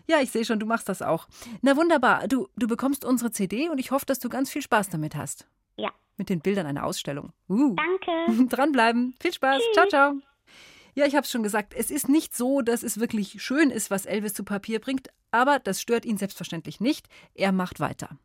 Ja, 0.09 0.21
ich 0.21 0.31
sehe 0.31 0.45
schon, 0.45 0.61
du 0.61 0.67
machst 0.67 0.89
das 0.89 1.03
auch. 1.03 1.27
Na 1.63 1.77
wunderbar. 1.77 2.29
Du, 2.29 2.49
du 2.57 2.69
bekommst 2.69 3.05
unsere 3.05 3.33
CD 3.33 3.69
und 3.69 3.79
ich 3.79 3.91
hoffe, 3.91 4.07
dass 4.07 4.21
du 4.21 4.29
ganz 4.29 4.51
viel 4.51 4.63
Spaß 4.63 4.89
damit 4.89 5.17
hast. 5.17 5.47
Ja. 5.77 5.91
Mit 6.17 6.29
den 6.29 6.41
Bildern 6.41 6.67
einer 6.67 6.85
Ausstellung. 6.85 7.33
Uh. 7.49 7.75
Danke. 7.75 8.47
Dranbleiben. 8.55 9.15
Viel 9.21 9.33
Spaß. 9.33 9.61
Ciao, 9.75 9.89
ciao. 9.89 10.15
Ja, 10.95 11.05
ich 11.07 11.15
habe 11.15 11.25
es 11.25 11.31
schon 11.31 11.43
gesagt, 11.43 11.75
es 11.75 11.91
ist 11.91 12.09
nicht 12.09 12.35
so, 12.35 12.63
dass 12.63 12.83
es 12.83 12.99
wirklich 12.99 13.43
schön 13.43 13.71
ist, 13.71 13.91
was 13.91 14.07
Elvis 14.07 14.33
zu 14.33 14.45
Papier 14.45 14.81
bringt, 14.81 15.09
aber 15.31 15.59
das 15.59 15.83
stört 15.83 16.07
ihn 16.07 16.17
selbstverständlich 16.17 16.81
nicht. 16.81 17.07
Er 17.35 17.53
macht 17.53 17.81
weiter. 17.81 18.17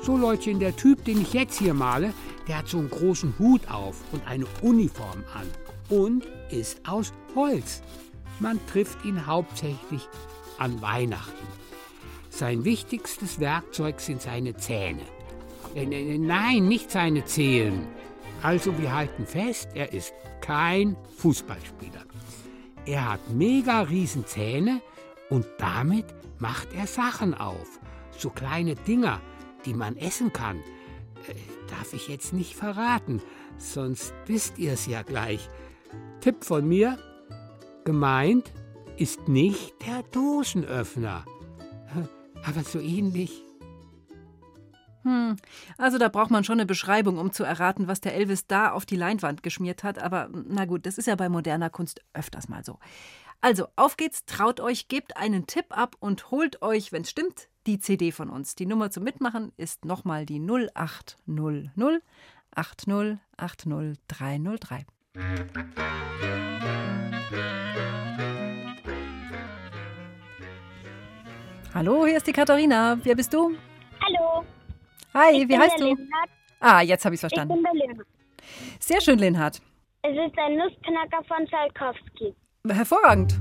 So 0.00 0.16
Leutchen, 0.16 0.58
der 0.58 0.74
Typ, 0.74 1.04
den 1.04 1.20
ich 1.20 1.32
jetzt 1.32 1.58
hier 1.58 1.74
male, 1.74 2.12
der 2.48 2.58
hat 2.58 2.68
so 2.68 2.78
einen 2.78 2.90
großen 2.90 3.38
Hut 3.38 3.70
auf 3.70 4.02
und 4.12 4.26
eine 4.26 4.46
Uniform 4.62 5.24
an 5.32 5.46
und 5.88 6.26
ist 6.50 6.88
aus 6.88 7.12
Holz. 7.34 7.82
Man 8.40 8.58
trifft 8.66 9.04
ihn 9.04 9.26
hauptsächlich 9.26 10.08
an 10.58 10.80
Weihnachten. 10.82 11.46
Sein 12.30 12.64
wichtigstes 12.64 13.38
Werkzeug 13.38 14.00
sind 14.00 14.22
seine 14.22 14.56
Zähne. 14.56 15.02
Äh, 15.74 15.84
äh, 15.84 16.18
Nein, 16.18 16.66
nicht 16.66 16.90
seine 16.90 17.24
Zehen. 17.24 17.86
Also 18.42 18.76
wir 18.78 18.92
halten 18.92 19.26
fest, 19.26 19.68
er 19.74 19.92
ist 19.92 20.12
kein 20.40 20.96
Fußballspieler. 21.16 22.04
Er 22.86 23.12
hat 23.12 23.30
mega 23.30 23.80
riesen 23.82 24.26
Zähne 24.26 24.82
und 25.30 25.46
damit 25.58 26.06
macht 26.38 26.74
er 26.74 26.86
Sachen 26.86 27.34
auf. 27.34 27.80
So 28.18 28.30
kleine 28.30 28.74
Dinger, 28.74 29.20
die 29.64 29.74
man 29.74 29.96
essen 29.96 30.32
kann. 30.32 30.58
Äh, 31.28 31.34
darf 31.70 31.92
ich 31.94 32.08
jetzt 32.08 32.32
nicht 32.32 32.54
verraten, 32.54 33.22
sonst 33.58 34.12
wisst 34.26 34.58
ihr 34.58 34.72
es 34.72 34.86
ja 34.86 35.02
gleich. 35.02 35.48
Tipp 36.24 36.42
von 36.42 36.66
mir: 36.66 36.98
Gemeint 37.84 38.50
ist 38.96 39.28
nicht 39.28 39.74
der 39.86 40.02
Dosenöffner, 40.04 41.26
aber 42.46 42.62
so 42.64 42.80
ähnlich. 42.80 43.42
Hm, 45.02 45.36
also 45.76 45.98
da 45.98 46.08
braucht 46.08 46.30
man 46.30 46.42
schon 46.42 46.54
eine 46.54 46.64
Beschreibung, 46.64 47.18
um 47.18 47.32
zu 47.32 47.44
erraten, 47.44 47.88
was 47.88 48.00
der 48.00 48.14
Elvis 48.14 48.46
da 48.46 48.72
auf 48.72 48.86
die 48.86 48.96
Leinwand 48.96 49.42
geschmiert 49.42 49.84
hat. 49.84 49.98
Aber 49.98 50.30
na 50.32 50.64
gut, 50.64 50.86
das 50.86 50.96
ist 50.96 51.04
ja 51.08 51.14
bei 51.14 51.28
moderner 51.28 51.68
Kunst 51.68 52.00
öfters 52.14 52.48
mal 52.48 52.64
so. 52.64 52.78
Also, 53.42 53.66
auf 53.76 53.98
geht's, 53.98 54.24
traut 54.24 54.60
euch, 54.60 54.88
gebt 54.88 55.18
einen 55.18 55.46
Tipp 55.46 55.76
ab 55.76 55.94
und 56.00 56.30
holt 56.30 56.62
euch, 56.62 56.90
wenn's 56.90 57.10
stimmt, 57.10 57.50
die 57.66 57.80
CD 57.80 58.12
von 58.12 58.30
uns. 58.30 58.54
Die 58.54 58.64
Nummer 58.64 58.90
zum 58.90 59.04
Mitmachen 59.04 59.52
ist 59.58 59.84
nochmal 59.84 60.24
die 60.24 60.40
0800 60.40 62.02
80 62.56 63.18
80 63.36 63.98
303. 64.08 64.86
Hallo, 71.72 72.06
hier 72.06 72.16
ist 72.16 72.26
die 72.26 72.32
Katharina. 72.32 72.98
Wer 73.02 73.14
bist 73.14 73.32
du? 73.32 73.56
Hallo. 74.04 74.44
Hi, 75.14 75.42
ich 75.42 75.48
wie 75.48 75.56
heißt 75.56 75.78
du? 75.78 75.84
Leonhard. 75.84 76.30
Ah, 76.58 76.80
jetzt 76.80 77.04
habe 77.04 77.14
ich 77.14 77.22
es 77.22 77.24
Ich 77.24 77.34
verstanden. 77.36 77.54
bin 77.54 77.62
der 77.62 77.86
Leonhard. 77.86 78.06
Sehr 78.80 79.00
schön, 79.00 79.18
Linhard. 79.18 79.60
Es 80.02 80.10
ist 80.12 80.36
ein 80.38 80.56
Nussknacker 80.56 81.22
von 81.28 81.46
Tchaikovsky. 81.46 82.34
Hervorragend. 82.68 83.36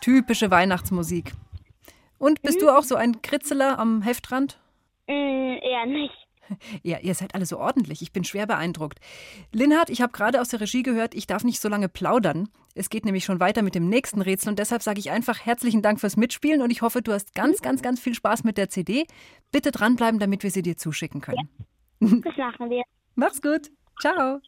Typische 0.00 0.50
Weihnachtsmusik. 0.50 1.32
Und 2.18 2.42
bist 2.42 2.60
du 2.60 2.70
auch 2.70 2.82
so 2.82 2.96
ein 2.96 3.22
Kritzeler 3.22 3.78
am 3.78 4.02
Heftrand? 4.02 4.58
Mm, 5.12 5.58
eher 5.62 5.86
nicht. 5.86 6.14
Ja, 6.82 6.98
ihr 6.98 7.14
seid 7.14 7.34
alle 7.34 7.46
so 7.46 7.58
ordentlich. 7.58 8.02
Ich 8.02 8.12
bin 8.12 8.24
schwer 8.24 8.46
beeindruckt. 8.46 8.98
Linhard, 9.52 9.90
ich 9.90 10.02
habe 10.02 10.12
gerade 10.12 10.40
aus 10.40 10.48
der 10.48 10.60
Regie 10.60 10.82
gehört, 10.82 11.14
ich 11.14 11.26
darf 11.26 11.44
nicht 11.44 11.60
so 11.60 11.68
lange 11.68 11.88
plaudern. 11.88 12.48
Es 12.74 12.90
geht 12.90 13.04
nämlich 13.04 13.24
schon 13.24 13.40
weiter 13.40 13.62
mit 13.62 13.74
dem 13.74 13.88
nächsten 13.88 14.20
Rätsel 14.22 14.50
und 14.50 14.58
deshalb 14.58 14.82
sage 14.82 14.98
ich 14.98 15.10
einfach 15.10 15.40
herzlichen 15.40 15.82
Dank 15.82 16.00
fürs 16.00 16.16
Mitspielen 16.16 16.60
und 16.60 16.70
ich 16.70 16.82
hoffe, 16.82 17.00
du 17.00 17.12
hast 17.12 17.34
ganz, 17.34 17.62
ganz, 17.62 17.80
ganz 17.82 18.00
viel 18.00 18.14
Spaß 18.14 18.44
mit 18.44 18.58
der 18.58 18.68
CD. 18.68 19.06
Bitte 19.50 19.70
dranbleiben, 19.70 20.20
damit 20.20 20.42
wir 20.42 20.50
sie 20.50 20.62
dir 20.62 20.76
zuschicken 20.76 21.20
können. 21.20 21.48
Das 22.00 22.36
machen 22.36 22.68
wir. 22.68 22.82
Mach's 23.14 23.40
gut. 23.40 23.70
Ciao. 24.00 24.40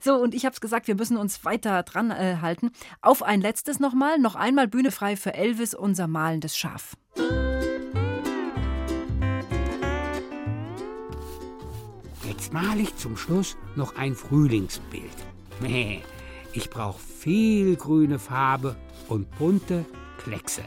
So, 0.00 0.14
und 0.14 0.32
ich 0.32 0.44
habe 0.44 0.52
es 0.52 0.60
gesagt, 0.60 0.86
wir 0.86 0.94
müssen 0.94 1.16
uns 1.16 1.44
weiter 1.44 1.82
dran 1.82 2.12
äh, 2.12 2.36
halten. 2.40 2.70
Auf 3.02 3.24
ein 3.24 3.40
letztes 3.40 3.80
nochmal, 3.80 4.18
noch 4.18 4.36
einmal 4.36 4.68
Bühne 4.68 4.92
frei 4.92 5.16
für 5.16 5.34
Elvis, 5.34 5.74
unser 5.74 6.06
malendes 6.06 6.56
Schaf. 6.56 6.96
Jetzt 12.46 12.52
male 12.52 12.82
ich 12.82 12.94
zum 12.94 13.16
Schluss 13.16 13.56
noch 13.74 13.96
ein 13.96 14.14
Frühlingsbild. 14.14 15.16
Ich 16.52 16.70
brauche 16.70 16.98
viel 16.98 17.76
grüne 17.76 18.18
Farbe 18.18 18.76
und 19.08 19.28
bunte 19.36 19.84
Kleckse. 20.16 20.62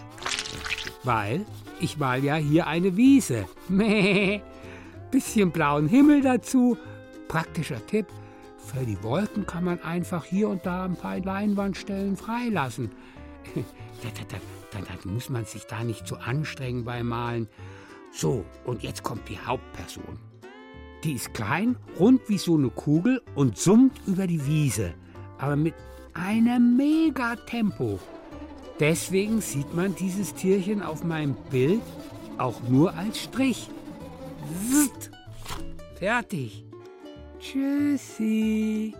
Weil 1.03 1.45
ich 1.79 1.97
mal 1.97 2.23
ja 2.23 2.35
hier 2.35 2.67
eine 2.67 2.95
Wiese. 2.95 3.47
Bisschen 5.11 5.51
blauen 5.51 5.87
Himmel 5.87 6.21
dazu. 6.21 6.77
Praktischer 7.27 7.83
Tipp. 7.87 8.05
Für 8.57 8.85
die 8.85 9.01
Wolken 9.01 9.47
kann 9.47 9.63
man 9.63 9.81
einfach 9.81 10.25
hier 10.25 10.49
und 10.49 10.65
da 10.65 10.83
ein 10.83 10.97
paar 10.97 11.17
Leinwandstellen 11.19 12.17
freilassen. 12.17 12.91
Da, 14.03 14.09
da, 14.09 14.37
da, 14.71 14.85
dann, 14.85 15.13
muss 15.13 15.29
man 15.29 15.43
sich 15.43 15.65
da 15.65 15.83
nicht 15.83 16.07
so 16.07 16.15
anstrengen 16.15 16.85
beim 16.85 17.07
Malen. 17.07 17.49
So, 18.13 18.45
und 18.63 18.81
jetzt 18.81 19.03
kommt 19.03 19.27
die 19.27 19.37
Hauptperson. 19.37 20.28
Die 21.03 21.13
ist 21.13 21.33
klein, 21.33 21.77
rund 21.97 22.21
wie 22.27 22.37
so 22.37 22.57
eine 22.57 22.69
Kugel 22.69 23.21
und 23.35 23.57
summt 23.57 23.99
über 24.05 24.27
die 24.27 24.45
Wiese, 24.45 24.93
aber 25.37 25.55
mit 25.55 25.73
einem 26.13 26.75
Megatempo. 26.75 27.99
Deswegen 28.79 29.41
sieht 29.41 29.73
man 29.73 29.95
dieses 29.95 30.33
Tierchen 30.33 30.81
auf 30.81 31.03
meinem 31.03 31.35
Bild 31.49 31.81
auch 32.37 32.61
nur 32.67 32.93
als 32.93 33.19
Strich. 33.19 33.69
Zzt. 34.69 35.11
Fertig. 35.95 36.65
Tschüssi. 37.39 38.93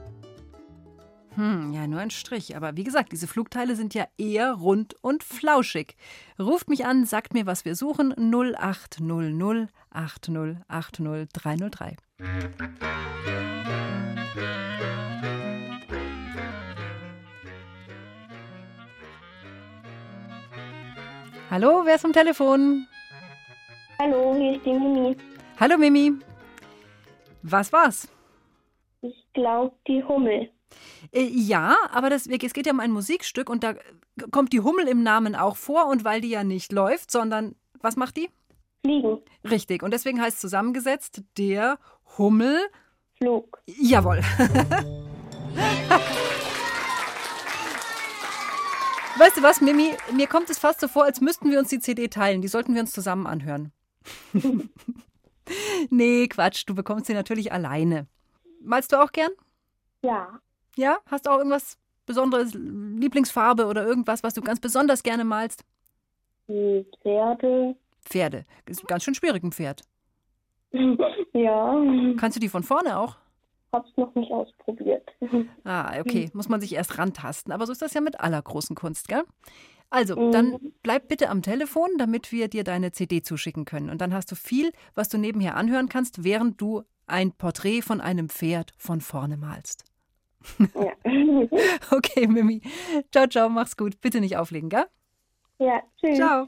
Hm, 1.39 1.71
ja, 1.71 1.87
nur 1.87 2.01
ein 2.01 2.09
Strich. 2.09 2.57
Aber 2.57 2.75
wie 2.75 2.83
gesagt, 2.83 3.13
diese 3.13 3.25
Flugteile 3.25 3.77
sind 3.77 3.93
ja 3.93 4.05
eher 4.17 4.51
rund 4.55 4.93
und 5.01 5.23
flauschig. 5.23 5.95
Ruft 6.37 6.67
mich 6.67 6.85
an, 6.85 7.05
sagt 7.05 7.33
mir, 7.33 7.45
was 7.45 7.63
wir 7.63 7.75
suchen. 7.75 8.13
0800 8.17 9.69
80 9.89 10.57
80 10.67 11.29
303. 11.31 11.95
Hallo, 21.49 21.83
wer 21.85 21.95
ist 21.95 22.03
am 22.03 22.11
Telefon? 22.11 22.85
Hallo, 23.97 24.35
hier 24.35 24.57
ist 24.57 24.65
die 24.65 24.73
Mimi. 24.73 25.15
Hallo 25.57 25.77
Mimi. 25.77 26.19
Was 27.43 27.71
war's? 27.71 28.09
Ich 29.01 29.25
glaube, 29.33 29.73
die 29.87 30.03
Hummel. 30.03 30.49
Äh, 31.11 31.23
ja, 31.23 31.75
aber 31.91 32.09
das, 32.09 32.27
es 32.27 32.53
geht 32.53 32.65
ja 32.65 32.73
um 32.73 32.79
ein 32.79 32.91
Musikstück 32.91 33.49
und 33.49 33.63
da 33.63 33.75
kommt 34.31 34.53
die 34.53 34.61
Hummel 34.61 34.87
im 34.87 35.03
Namen 35.03 35.35
auch 35.35 35.57
vor 35.57 35.87
und 35.87 36.03
weil 36.03 36.21
die 36.21 36.29
ja 36.29 36.43
nicht 36.43 36.71
läuft, 36.71 37.11
sondern 37.11 37.55
was 37.81 37.95
macht 37.95 38.17
die? 38.17 38.29
Fliegen. 38.85 39.19
Richtig. 39.49 39.83
Und 39.83 39.91
deswegen 39.91 40.21
heißt 40.21 40.39
zusammengesetzt 40.39 41.21
der 41.37 41.79
Hummel. 42.17 42.59
Flug. 43.17 43.61
Jawohl. 43.65 44.21
Weißt 49.17 49.35
du 49.35 49.43
was, 49.43 49.59
Mimi? 49.59 49.91
Mir 50.13 50.27
kommt 50.27 50.49
es 50.49 50.57
fast 50.59 50.79
so 50.79 50.87
vor, 50.87 51.03
als 51.03 51.19
müssten 51.19 51.51
wir 51.51 51.59
uns 51.59 51.67
die 51.67 51.79
CD 51.79 52.07
teilen. 52.07 52.41
Die 52.41 52.47
sollten 52.47 52.73
wir 52.73 52.81
uns 52.81 52.91
zusammen 52.91 53.27
anhören. 53.27 53.73
nee, 55.89 56.27
Quatsch. 56.29 56.63
Du 56.65 56.73
bekommst 56.73 57.07
sie 57.07 57.13
natürlich 57.13 57.51
alleine. 57.51 58.07
Malst 58.61 58.93
du 58.93 59.03
auch 59.03 59.11
gern? 59.11 59.31
Ja. 60.03 60.39
Ja? 60.75 60.97
Hast 61.05 61.25
du 61.25 61.31
auch 61.31 61.37
irgendwas 61.37 61.77
Besonderes, 62.05 62.53
Lieblingsfarbe 62.53 63.67
oder 63.67 63.85
irgendwas, 63.85 64.23
was 64.23 64.33
du 64.33 64.41
ganz 64.41 64.59
besonders 64.59 65.03
gerne 65.03 65.23
malst? 65.23 65.63
Pferde. 66.47 67.75
Pferde. 68.01 68.45
Ist 68.65 68.87
ganz 68.87 69.03
schön 69.03 69.13
schwierig, 69.13 69.43
ein 69.43 69.51
Pferd. 69.51 69.83
ja. 71.33 71.75
Kannst 72.17 72.35
du 72.35 72.39
die 72.39 72.49
von 72.49 72.63
vorne 72.63 72.97
auch? 72.97 73.17
Hab's 73.71 73.91
noch 73.97 74.13
nicht 74.15 74.31
ausprobiert. 74.31 75.07
Ah, 75.63 75.99
okay. 75.99 76.31
Muss 76.33 76.49
man 76.49 76.61
sich 76.61 76.73
erst 76.73 76.97
rantasten. 76.97 77.53
Aber 77.53 77.67
so 77.67 77.71
ist 77.71 77.83
das 77.83 77.93
ja 77.93 78.01
mit 78.01 78.19
aller 78.19 78.41
großen 78.41 78.75
Kunst, 78.75 79.07
gell? 79.07 79.23
Also, 79.91 80.31
dann 80.31 80.57
bleib 80.83 81.07
bitte 81.07 81.29
am 81.29 81.41
Telefon, 81.41 81.89
damit 81.97 82.31
wir 82.31 82.47
dir 82.47 82.63
deine 82.63 82.91
CD 82.91 83.21
zuschicken 83.21 83.65
können. 83.65 83.89
Und 83.89 84.01
dann 84.01 84.13
hast 84.13 84.31
du 84.31 84.35
viel, 84.35 84.71
was 84.95 85.09
du 85.09 85.17
nebenher 85.17 85.55
anhören 85.55 85.89
kannst, 85.89 86.23
während 86.23 86.59
du 86.61 86.83
ein 87.07 87.31
Porträt 87.31 87.81
von 87.81 88.01
einem 88.01 88.29
Pferd 88.29 88.73
von 88.77 89.01
vorne 89.01 89.37
malst. 89.37 89.85
Ja. 90.73 90.93
Okay, 91.91 92.27
Mimi. 92.27 92.61
Ciao, 93.11 93.27
ciao, 93.27 93.49
mach's 93.49 93.77
gut. 93.77 94.01
Bitte 94.01 94.19
nicht 94.19 94.37
auflegen, 94.37 94.69
gell? 94.69 94.85
ja, 95.59 95.81
tschüss. 95.99 96.17
Ciao. 96.17 96.47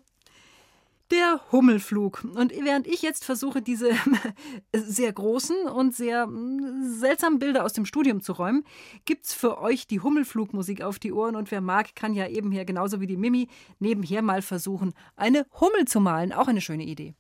Der 1.12 1.41
Hummelflug. 1.51 2.23
Und 2.36 2.51
während 2.51 2.88
ich 2.88 3.01
jetzt 3.01 3.25
versuche, 3.25 3.62
diese 3.62 3.91
sehr 4.73 5.12
großen 5.12 5.67
und 5.67 5.93
sehr 5.93 6.25
mm, 6.25 6.84
seltsamen 6.84 7.38
Bilder 7.38 7.65
aus 7.65 7.73
dem 7.73 7.86
Studium 7.86 8.21
zu 8.21 8.32
räumen, 8.32 8.63
gibt's 9.04 9.34
für 9.34 9.60
euch 9.60 9.88
die 9.88 9.99
Hummelflugmusik 9.99 10.82
auf 10.82 10.99
die 10.99 11.12
Ohren. 11.12 11.36
Und 11.36 11.51
wer 11.51 11.60
mag, 11.60 11.95
kann 11.95 12.13
ja 12.13 12.27
eben 12.27 12.51
hier 12.51 12.63
genauso 12.63 13.01
wie 13.01 13.08
die 13.08 13.17
Mimi 13.17 13.49
nebenher 13.80 14.21
mal 14.21 14.41
versuchen, 14.41 14.93
eine 15.17 15.45
Hummel 15.60 15.86
zu 15.86 15.99
malen. 15.99 16.32
Auch 16.32 16.47
eine 16.47 16.62
schöne 16.62 16.84
Idee. 16.84 17.13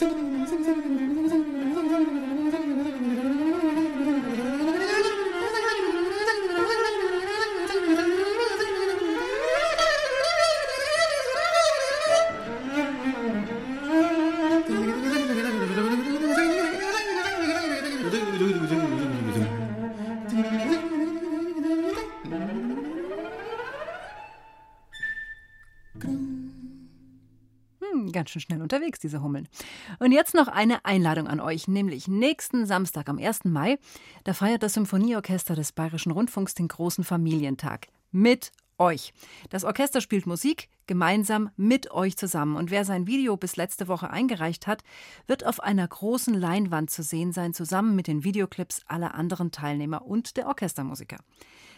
ganz 28.16 28.30
schön 28.30 28.40
schnell 28.40 28.62
unterwegs, 28.62 28.98
diese 28.98 29.22
Hummeln. 29.22 29.46
Und 29.98 30.10
jetzt 30.10 30.34
noch 30.34 30.48
eine 30.48 30.84
Einladung 30.86 31.28
an 31.28 31.38
euch, 31.38 31.68
nämlich 31.68 32.08
nächsten 32.08 32.64
Samstag 32.64 33.10
am 33.10 33.18
1. 33.18 33.44
Mai. 33.44 33.78
Da 34.24 34.32
feiert 34.32 34.62
das 34.62 34.72
Symphonieorchester 34.74 35.54
des 35.54 35.72
Bayerischen 35.72 36.12
Rundfunks 36.12 36.54
den 36.54 36.68
großen 36.68 37.04
Familientag. 37.04 37.88
Mit 38.12 38.52
euch. 38.78 39.12
Das 39.50 39.64
Orchester 39.64 40.00
spielt 40.00 40.26
Musik 40.26 40.68
gemeinsam 40.86 41.50
mit 41.56 41.90
euch 41.90 42.16
zusammen. 42.16 42.56
Und 42.56 42.70
wer 42.70 42.86
sein 42.86 43.06
Video 43.06 43.36
bis 43.36 43.56
letzte 43.56 43.86
Woche 43.86 44.08
eingereicht 44.08 44.66
hat, 44.66 44.82
wird 45.26 45.44
auf 45.44 45.60
einer 45.60 45.86
großen 45.86 46.34
Leinwand 46.34 46.90
zu 46.90 47.02
sehen 47.02 47.32
sein, 47.32 47.52
zusammen 47.52 47.96
mit 47.96 48.06
den 48.06 48.24
Videoclips 48.24 48.80
aller 48.86 49.14
anderen 49.14 49.50
Teilnehmer 49.50 50.06
und 50.06 50.38
der 50.38 50.46
Orchestermusiker. 50.46 51.18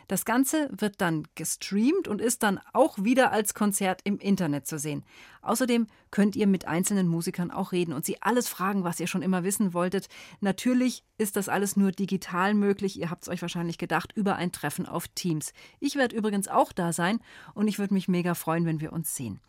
Das 0.08 0.24
Ganze 0.24 0.70
wird 0.72 1.02
dann 1.02 1.28
gestreamt 1.34 2.08
und 2.08 2.22
ist 2.22 2.42
dann 2.42 2.60
auch 2.72 2.96
wieder 2.98 3.30
als 3.30 3.52
Konzert 3.52 4.00
im 4.04 4.18
Internet 4.18 4.66
zu 4.66 4.78
sehen. 4.78 5.04
Außerdem 5.42 5.86
könnt 6.10 6.34
ihr 6.34 6.46
mit 6.46 6.66
einzelnen 6.66 7.08
Musikern 7.08 7.50
auch 7.50 7.72
reden 7.72 7.92
und 7.92 8.06
sie 8.06 8.22
alles 8.22 8.48
fragen, 8.48 8.84
was 8.84 9.00
ihr 9.00 9.06
schon 9.06 9.20
immer 9.20 9.44
wissen 9.44 9.74
wolltet. 9.74 10.08
Natürlich 10.40 11.04
ist 11.18 11.36
das 11.36 11.50
alles 11.50 11.76
nur 11.76 11.92
digital 11.92 12.54
möglich. 12.54 12.98
Ihr 12.98 13.10
habt 13.10 13.24
es 13.24 13.28
euch 13.28 13.42
wahrscheinlich 13.42 13.76
gedacht 13.76 14.12
über 14.14 14.36
ein 14.36 14.50
Treffen 14.50 14.86
auf 14.86 15.08
Teams. 15.08 15.52
Ich 15.78 15.96
werde 15.96 16.16
übrigens 16.16 16.48
auch 16.48 16.72
da 16.72 16.94
sein 16.94 17.20
und 17.52 17.68
ich 17.68 17.78
würde 17.78 17.92
mich 17.92 18.08
mega 18.08 18.34
freuen, 18.34 18.64
wenn 18.64 18.80
wir 18.80 18.94
uns 18.94 19.14
sehen. 19.14 19.40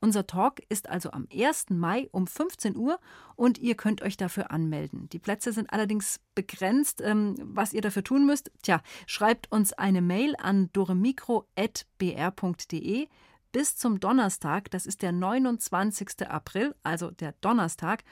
Unser 0.00 0.26
Talk 0.26 0.60
ist 0.68 0.88
also 0.88 1.10
am 1.10 1.26
1. 1.32 1.70
Mai 1.70 2.08
um 2.12 2.26
15 2.26 2.76
Uhr 2.76 2.98
und 3.36 3.58
ihr 3.58 3.74
könnt 3.74 4.02
euch 4.02 4.16
dafür 4.16 4.50
anmelden. 4.50 5.08
Die 5.10 5.18
Plätze 5.18 5.52
sind 5.52 5.72
allerdings 5.72 6.20
begrenzt. 6.34 7.00
Ähm, 7.00 7.34
was 7.38 7.72
ihr 7.72 7.80
dafür 7.80 8.04
tun 8.04 8.26
müsst, 8.26 8.50
tja, 8.62 8.82
schreibt 9.06 9.50
uns 9.50 9.72
eine 9.72 10.02
Mail 10.02 10.34
an 10.38 10.70
doremikro.br.de 10.72 13.08
bis 13.52 13.76
zum 13.76 13.98
Donnerstag, 13.98 14.70
das 14.70 14.86
ist 14.86 15.02
der 15.02 15.12
29. 15.12 16.28
April, 16.28 16.74
also 16.82 17.10
der 17.10 17.32
Donnerstag. 17.40 18.04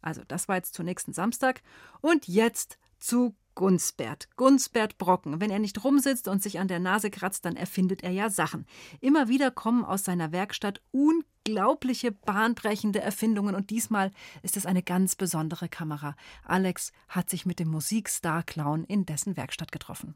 Also, 0.00 0.22
das 0.26 0.48
war 0.48 0.56
jetzt 0.56 0.72
zu 0.74 0.82
nächsten 0.82 1.12
Samstag. 1.12 1.60
Und 2.00 2.26
jetzt 2.26 2.78
zu 2.98 3.36
Gunsbert. 3.54 4.30
Gunsbert 4.36 4.96
Brocken. 4.96 5.42
Wenn 5.42 5.50
er 5.50 5.58
nicht 5.58 5.84
rumsitzt 5.84 6.26
und 6.26 6.42
sich 6.42 6.58
an 6.58 6.68
der 6.68 6.80
Nase 6.80 7.10
kratzt, 7.10 7.44
dann 7.44 7.54
erfindet 7.54 8.02
er 8.02 8.12
ja 8.12 8.30
Sachen. 8.30 8.64
Immer 9.00 9.28
wieder 9.28 9.50
kommen 9.50 9.84
aus 9.84 10.04
seiner 10.04 10.32
Werkstatt 10.32 10.80
unglaubliche, 10.90 12.12
bahnbrechende 12.12 13.02
Erfindungen 13.02 13.54
und 13.54 13.68
diesmal 13.68 14.10
ist 14.42 14.56
es 14.56 14.64
eine 14.64 14.82
ganz 14.82 15.16
besondere 15.16 15.68
Kamera. 15.68 16.16
Alex 16.44 16.92
hat 17.08 17.28
sich 17.28 17.44
mit 17.44 17.58
dem 17.58 17.68
Musikstar-Clown 17.68 18.84
in 18.84 19.04
dessen 19.04 19.36
Werkstatt 19.36 19.70
getroffen. 19.70 20.14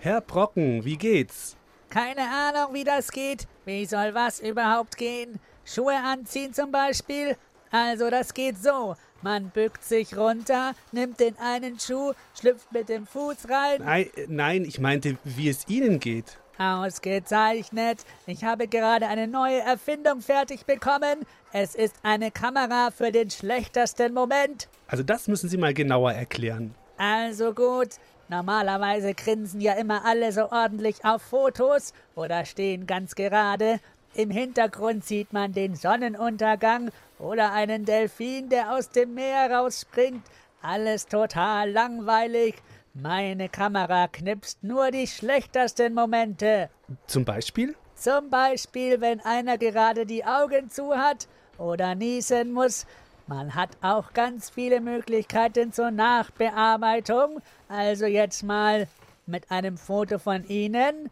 Herr 0.00 0.20
Brocken, 0.20 0.84
wie 0.84 0.96
geht's? 0.96 1.56
Keine 1.90 2.22
Ahnung, 2.22 2.72
wie 2.72 2.84
das 2.84 3.10
geht. 3.10 3.48
Wie 3.64 3.84
soll 3.84 4.14
was 4.14 4.38
überhaupt 4.38 4.96
gehen? 4.96 5.40
Schuhe 5.64 5.96
anziehen 5.96 6.54
zum 6.54 6.70
Beispiel? 6.70 7.36
Also, 7.72 8.08
das 8.08 8.32
geht 8.32 8.58
so. 8.58 8.94
Man 9.22 9.50
bückt 9.50 9.82
sich 9.82 10.16
runter, 10.16 10.74
nimmt 10.92 11.18
den 11.18 11.36
einen 11.38 11.80
Schuh, 11.80 12.12
schlüpft 12.38 12.70
mit 12.72 12.88
dem 12.88 13.06
Fuß 13.08 13.48
rein. 13.48 13.82
Nein, 13.84 14.10
nein, 14.28 14.64
ich 14.64 14.78
meinte, 14.78 15.18
wie 15.24 15.48
es 15.48 15.66
Ihnen 15.68 15.98
geht. 15.98 16.38
Ausgezeichnet. 16.58 18.04
Ich 18.26 18.44
habe 18.44 18.68
gerade 18.68 19.08
eine 19.08 19.26
neue 19.26 19.60
Erfindung 19.60 20.20
fertig 20.20 20.64
bekommen. 20.64 21.26
Es 21.52 21.74
ist 21.74 21.96
eine 22.04 22.30
Kamera 22.30 22.92
für 22.92 23.10
den 23.10 23.30
schlechtesten 23.30 24.14
Moment. 24.14 24.68
Also 24.86 25.02
das 25.02 25.26
müssen 25.26 25.48
Sie 25.48 25.56
mal 25.56 25.74
genauer 25.74 26.12
erklären. 26.12 26.74
Also 26.96 27.52
gut. 27.52 27.90
Normalerweise 28.28 29.14
grinsen 29.14 29.60
ja 29.60 29.72
immer 29.72 30.04
alle 30.04 30.32
so 30.32 30.50
ordentlich 30.50 31.04
auf 31.04 31.22
Fotos 31.22 31.94
oder 32.14 32.44
stehen 32.44 32.86
ganz 32.86 33.14
gerade. 33.14 33.80
Im 34.14 34.30
Hintergrund 34.30 35.04
sieht 35.04 35.32
man 35.32 35.52
den 35.52 35.74
Sonnenuntergang 35.74 36.90
oder 37.18 37.52
einen 37.52 37.84
Delfin, 37.84 38.50
der 38.50 38.72
aus 38.72 38.90
dem 38.90 39.14
Meer 39.14 39.50
rausspringt. 39.50 40.22
Alles 40.60 41.06
total 41.06 41.70
langweilig. 41.70 42.56
Meine 42.92 43.48
Kamera 43.48 44.08
knipst 44.08 44.62
nur 44.62 44.90
die 44.90 45.06
schlechtesten 45.06 45.94
Momente. 45.94 46.68
Zum 47.06 47.24
Beispiel? 47.24 47.76
Zum 47.94 48.28
Beispiel, 48.28 49.00
wenn 49.00 49.20
einer 49.20 49.56
gerade 49.56 50.04
die 50.04 50.24
Augen 50.24 50.68
zu 50.68 50.96
hat 50.96 51.28
oder 51.58 51.94
niesen 51.94 52.52
muss. 52.52 52.86
Man 53.28 53.54
hat 53.54 53.76
auch 53.82 54.14
ganz 54.14 54.48
viele 54.48 54.80
Möglichkeiten 54.80 55.70
zur 55.70 55.90
Nachbearbeitung. 55.90 57.42
Also 57.68 58.06
jetzt 58.06 58.42
mal 58.42 58.88
mit 59.26 59.50
einem 59.50 59.76
Foto 59.76 60.18
von 60.18 60.48
Ihnen. 60.48 61.10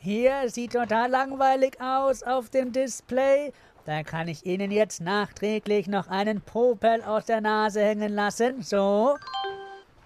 Hier 0.00 0.50
sieht 0.50 0.72
total 0.72 1.08
langweilig 1.08 1.80
aus 1.80 2.24
auf 2.24 2.50
dem 2.50 2.72
Display. 2.72 3.52
Da 3.84 4.02
kann 4.02 4.26
ich 4.26 4.44
Ihnen 4.46 4.72
jetzt 4.72 5.00
nachträglich 5.00 5.86
noch 5.86 6.08
einen 6.08 6.40
Popel 6.40 7.00
aus 7.02 7.24
der 7.26 7.40
Nase 7.40 7.82
hängen 7.82 8.12
lassen. 8.12 8.62
So. 8.62 9.16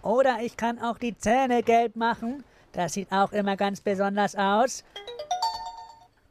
Oder 0.03 0.40
ich 0.42 0.59
kann 0.59 0.78
auch 0.78 0.98
die 0.98 1.16
Zähne 1.16 1.62
gelb 1.62 1.96
machen. 1.96 2.44
Das 2.72 2.92
sieht 2.92 3.11
auch 3.11 3.32
immer 3.32 3.57
ganz 3.57 3.80
besonders 3.80 4.36
aus. 4.36 4.84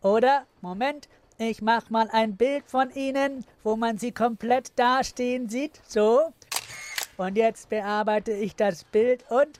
Oder, 0.03 0.43
Moment, 0.61 1.09
ich 1.39 1.61
mach 1.61 1.89
mal 1.89 2.09
ein 2.11 2.35
Bild 2.35 2.65
von 2.67 2.91
Ihnen, 2.93 3.45
wo 3.63 3.77
man 3.77 3.97
Sie 3.97 4.11
komplett 4.11 4.77
dastehen 4.77 5.49
sieht. 5.49 5.79
So. 5.87 6.33
Und 7.17 7.37
jetzt 7.37 7.69
bearbeite 7.69 8.31
ich 8.33 8.55
das 8.55 8.83
Bild 8.83 9.23
und 9.29 9.59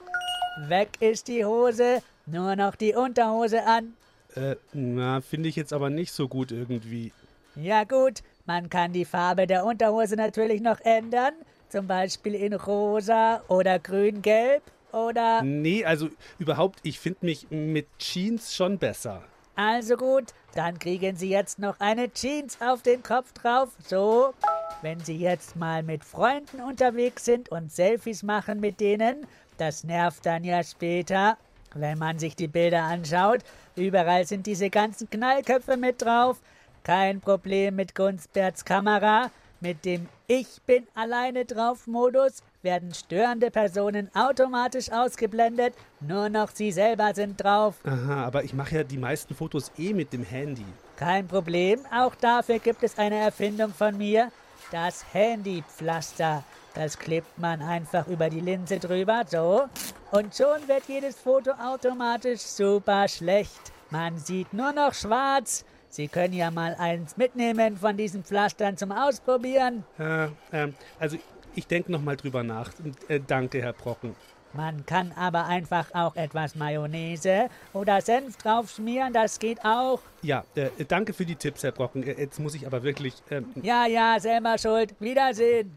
weg 0.68 0.90
ist 1.00 1.28
die 1.28 1.44
Hose. 1.44 2.02
Nur 2.26 2.54
noch 2.54 2.76
die 2.76 2.94
Unterhose 2.94 3.64
an. 3.66 3.94
Äh, 4.34 4.56
na, 4.72 5.20
finde 5.22 5.48
ich 5.48 5.56
jetzt 5.56 5.72
aber 5.72 5.90
nicht 5.90 6.12
so 6.12 6.28
gut 6.28 6.52
irgendwie. 6.52 7.12
Ja 7.56 7.84
gut, 7.84 8.22
man 8.46 8.70
kann 8.70 8.92
die 8.92 9.04
Farbe 9.04 9.46
der 9.46 9.64
Unterhose 9.64 10.16
natürlich 10.16 10.60
noch 10.60 10.80
ändern. 10.80 11.32
Zum 11.68 11.86
Beispiel 11.86 12.34
in 12.34 12.52
rosa 12.52 13.42
oder 13.48 13.78
grün-gelb 13.78 14.62
oder... 14.92 15.42
Nee, 15.42 15.84
also 15.84 16.10
überhaupt, 16.38 16.80
ich 16.82 17.00
finde 17.00 17.26
mich 17.26 17.50
mit 17.50 17.86
Jeans 17.98 18.54
schon 18.54 18.78
besser. 18.78 19.22
Also 19.56 19.96
gut, 19.96 20.32
dann 20.54 20.78
kriegen 20.78 21.16
Sie 21.16 21.30
jetzt 21.30 21.58
noch 21.58 21.78
eine 21.78 22.12
Jeans 22.12 22.58
auf 22.60 22.82
den 22.82 23.02
Kopf 23.02 23.32
drauf. 23.32 23.70
So. 23.86 24.34
Wenn 24.82 25.00
Sie 25.00 25.16
jetzt 25.16 25.56
mal 25.56 25.82
mit 25.82 26.04
Freunden 26.04 26.60
unterwegs 26.60 27.24
sind 27.24 27.50
und 27.50 27.70
Selfies 27.70 28.22
machen 28.22 28.60
mit 28.60 28.80
denen, 28.80 29.26
das 29.58 29.84
nervt 29.84 30.24
dann 30.24 30.42
ja 30.42 30.64
später, 30.64 31.36
wenn 31.74 31.98
man 31.98 32.18
sich 32.18 32.34
die 32.34 32.48
Bilder 32.48 32.84
anschaut. 32.84 33.40
Überall 33.76 34.26
sind 34.26 34.46
diese 34.46 34.70
ganzen 34.70 35.10
Knallköpfe 35.10 35.76
mit 35.76 36.02
drauf. 36.02 36.40
Kein 36.82 37.20
Problem 37.20 37.76
mit 37.76 37.94
Gunstberts 37.94 38.64
Kamera. 38.64 39.30
Mit 39.62 39.84
dem 39.84 40.08
Ich 40.26 40.62
bin 40.62 40.86
alleine 40.94 41.44
drauf 41.44 41.86
Modus 41.86 42.42
werden 42.62 42.94
störende 42.94 43.50
Personen 43.50 44.10
automatisch 44.14 44.90
ausgeblendet. 44.90 45.74
Nur 46.00 46.30
noch 46.30 46.50
sie 46.54 46.72
selber 46.72 47.14
sind 47.14 47.42
drauf. 47.42 47.74
Aha, 47.84 48.24
aber 48.24 48.42
ich 48.42 48.54
mache 48.54 48.76
ja 48.76 48.84
die 48.84 48.96
meisten 48.96 49.34
Fotos 49.34 49.70
eh 49.76 49.92
mit 49.92 50.14
dem 50.14 50.24
Handy. 50.24 50.64
Kein 50.96 51.28
Problem, 51.28 51.80
auch 51.94 52.14
dafür 52.14 52.58
gibt 52.58 52.82
es 52.82 52.96
eine 52.98 53.16
Erfindung 53.16 53.74
von 53.74 53.98
mir. 53.98 54.32
Das 54.72 55.04
Handypflaster. 55.12 56.42
Das 56.74 56.98
klebt 56.98 57.38
man 57.38 57.60
einfach 57.60 58.06
über 58.06 58.30
die 58.30 58.40
Linse 58.40 58.78
drüber, 58.78 59.24
so. 59.26 59.64
Und 60.10 60.34
schon 60.34 60.66
wird 60.68 60.84
jedes 60.88 61.16
Foto 61.16 61.50
automatisch 61.50 62.40
super 62.40 63.08
schlecht. 63.08 63.72
Man 63.90 64.16
sieht 64.18 64.54
nur 64.54 64.72
noch 64.72 64.94
schwarz. 64.94 65.66
Sie 65.90 66.06
können 66.06 66.32
ja 66.34 66.52
mal 66.52 66.76
eins 66.78 67.16
mitnehmen 67.16 67.76
von 67.76 67.96
diesen 67.96 68.22
Pflastern 68.22 68.76
zum 68.76 68.92
Ausprobieren. 68.92 69.82
Äh, 69.98 70.28
ähm, 70.52 70.74
also 71.00 71.18
ich 71.56 71.66
denke 71.66 71.90
nochmal 71.90 72.16
drüber 72.16 72.44
nach. 72.44 72.70
Äh, 73.08 73.18
danke, 73.26 73.60
Herr 73.60 73.72
Brocken. 73.72 74.14
Man 74.52 74.86
kann 74.86 75.12
aber 75.12 75.46
einfach 75.46 75.92
auch 75.94 76.14
etwas 76.16 76.54
Mayonnaise 76.54 77.48
oder 77.72 78.00
Senf 78.00 78.36
drauf 78.36 78.70
schmieren, 78.70 79.12
das 79.12 79.38
geht 79.38 79.64
auch. 79.64 80.00
Ja, 80.22 80.44
äh, 80.54 80.70
danke 80.86 81.12
für 81.12 81.24
die 81.24 81.36
Tipps, 81.36 81.62
Herr 81.64 81.72
Brocken. 81.72 82.04
Äh, 82.04 82.14
jetzt 82.20 82.38
muss 82.38 82.54
ich 82.54 82.66
aber 82.66 82.82
wirklich. 82.84 83.14
ähm, 83.30 83.46
Ja, 83.62 83.86
ja, 83.86 84.18
selber 84.18 84.58
schuld. 84.58 84.94
Wiedersehen. 85.00 85.76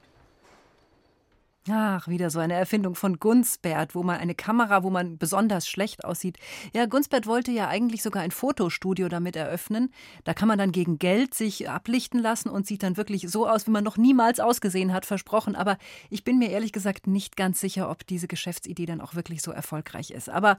Ach, 1.70 2.10
wieder 2.10 2.30
so 2.30 2.40
eine 2.40 2.56
Erfindung 2.56 2.94
von 2.94 3.20
Gunsbert, 3.20 3.96
wo 3.96 4.04
man 4.04 4.18
eine 4.18 4.36
Kamera, 4.36 4.84
wo 4.84 4.90
man 4.90 5.18
besonders 5.18 5.66
schlecht 5.66 6.04
aussieht. 6.04 6.38
Ja, 6.74 6.88
Gunsbert 6.88 7.26
wollte 7.26 7.54
ja 7.54 7.70
eigentlich 7.70 8.04
sogar 8.04 8.22
ein 8.22 8.32
Fotostudio 8.32 9.08
damit 9.08 9.38
eröffnen. 9.38 9.94
Da 10.26 10.34
kann 10.34 10.50
man 10.50 10.58
dann 10.58 10.74
gegen 10.74 11.00
Geld 11.00 11.34
sich 11.34 11.70
ablichten 11.70 12.20
lassen 12.20 12.50
und 12.50 12.68
sieht 12.68 12.84
dann 12.84 12.98
wirklich 12.98 13.30
so 13.30 13.48
aus, 13.48 13.66
wie 13.66 13.72
man 13.72 13.86
noch 13.86 13.96
niemals 13.96 14.42
ausgesehen 14.42 14.92
hat, 14.92 15.06
versprochen. 15.06 15.56
Aber 15.56 15.78
ich 16.10 16.26
bin 16.26 16.38
mir 16.38 16.50
ehrlich 16.50 16.74
gesagt 16.74 17.08
nicht 17.08 17.38
ganz 17.38 17.62
sicher, 17.62 17.90
ob 17.90 18.06
diese 18.06 18.28
Geschäftsidee 18.28 18.86
dann 18.86 19.00
auch 19.00 19.16
wirklich 19.16 19.42
so 19.42 19.52
erfolgreich 19.52 20.12
ist. 20.12 20.28
Aber 20.28 20.58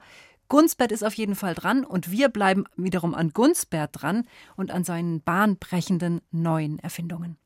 Gunsbert 0.49 0.91
ist 0.91 1.03
auf 1.03 1.13
jeden 1.13 1.35
Fall 1.35 1.53
dran 1.53 1.85
und 1.85 2.09
wir 2.09 2.29
bleiben 2.29 2.63
wiederum 2.77 3.13
an 3.13 3.29
Gunsbert 3.29 3.91
dran 3.93 4.27
und 4.55 4.71
an 4.71 4.83
seinen 4.83 5.21
bahnbrechenden 5.21 6.21
neuen 6.31 6.79
Erfindungen. 6.79 7.37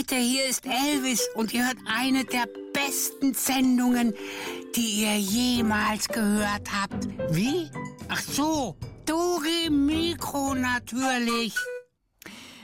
Leute, 0.00 0.16
hier 0.16 0.46
ist 0.46 0.64
Elvis 0.64 1.28
und 1.34 1.52
ihr 1.52 1.66
hört 1.66 1.76
eine 1.84 2.24
der 2.24 2.48
besten 2.72 3.34
Sendungen, 3.34 4.14
die 4.74 5.02
ihr 5.02 5.18
jemals 5.18 6.08
gehört 6.08 6.68
habt. 6.72 7.06
Wie? 7.34 7.70
Ach 8.08 8.22
so, 8.22 8.78
Dore 9.04 9.68
Mikro 9.70 10.54
natürlich. 10.54 11.54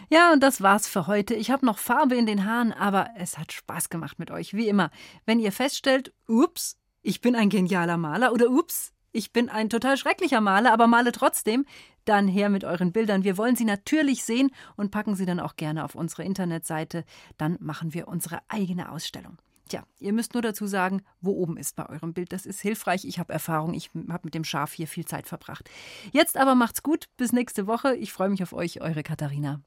Ja, 0.09 0.33
und 0.33 0.43
das 0.43 0.63
war's 0.63 0.89
für 0.89 1.09
heute. 1.09 1.35
Ich 1.35 1.51
habe 1.51 1.67
noch 1.67 1.77
Farbe 1.77 2.17
in 2.17 2.25
den 2.25 2.47
Haaren, 2.47 2.73
aber 2.73 3.11
es 3.19 3.37
hat 3.37 3.53
Spaß 3.53 3.91
gemacht 3.91 4.19
mit 4.19 4.31
euch, 4.31 4.55
wie 4.55 4.69
immer. 4.69 4.91
Wenn 5.27 5.39
ihr 5.39 5.53
feststellt, 5.53 6.15
ups, 6.27 6.79
ich 7.03 7.21
bin 7.21 7.37
ein 7.37 7.51
genialer 7.51 7.99
Maler 7.99 8.33
oder 8.33 8.49
ups, 8.49 8.95
ich 9.17 9.33
bin 9.33 9.49
ein 9.49 9.71
total 9.71 9.97
schrecklicher 9.97 10.43
Maler, 10.43 10.73
aber 10.73 10.87
male 10.87 11.11
trotzdem, 11.11 11.65
dann 12.05 12.29
her 12.29 12.51
mit 12.51 12.65
euren 12.65 12.93
Bildern. 12.93 13.25
Wir 13.25 13.39
wollen 13.39 13.57
sie 13.57 13.65
natürlich 13.65 14.25
sehen 14.25 14.51
und 14.77 14.91
packen 14.91 15.17
sie 15.17 15.25
dann 15.25 15.41
auch 15.41 15.57
gerne 15.57 15.85
auf 15.85 15.95
unsere 15.95 16.23
Internetseite. 16.23 17.05
Dann 17.39 17.57
machen 17.59 17.95
wir 17.95 18.09
unsere 18.09 18.41
eigene 18.49 18.93
Ausstellung. 18.93 19.39
Tja, 19.69 19.83
ihr 19.99 20.13
müsst 20.13 20.35
nur 20.35 20.43
dazu 20.43 20.67
sagen, 20.67 21.03
wo 21.21 21.33
oben 21.33 21.57
ist 21.57 21.75
bei 21.77 21.89
eurem 21.89 22.13
Bild. 22.13 22.33
Das 22.33 22.47
ist 22.47 22.61
hilfreich. 22.61 23.05
Ich 23.05 23.19
habe 23.19 23.33
Erfahrung. 23.33 23.73
Ich 23.73 23.91
habe 24.09 24.25
mit 24.25 24.35
dem 24.35 24.45
Schaf 24.45 24.75
hier 24.75 24.87
viel 24.87 25.07
Zeit 25.07 25.27
verbracht. 25.27 25.69
Jetzt 26.13 26.37
aber 26.37 26.55
macht's 26.55 26.83
gut. 26.83 27.07
Bis 27.17 27.33
nächste 27.33 27.67
Woche. 27.67 27.97
Ich 27.97 28.13
freue 28.13 28.29
mich 28.29 28.43
auf 28.43 28.53
euch, 28.53 28.83
eure 28.83 29.03
Katharina. 29.03 29.61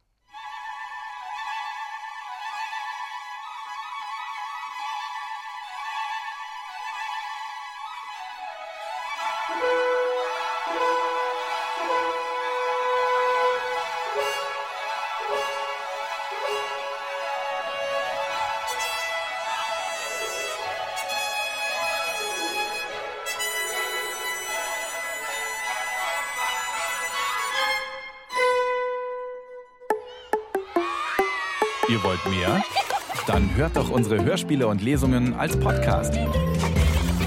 Hört 33.59 33.75
doch 33.75 33.89
unsere 33.89 34.23
Hörspiele 34.23 34.67
und 34.67 34.81
Lesungen 34.81 35.33
als 35.33 35.59
Podcast. 35.59 36.17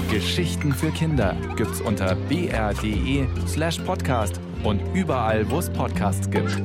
Geschichten 0.09 0.73
für 0.73 0.89
Kinder 0.89 1.35
gibt's 1.55 1.79
unter 1.79 2.15
br.de 2.15 3.27
slash 3.45 3.77
podcast 3.77 4.41
und 4.63 4.81
überall, 4.95 5.47
wo 5.51 5.59
es 5.59 5.69
Podcasts 5.69 6.27
gibt. 6.31 6.59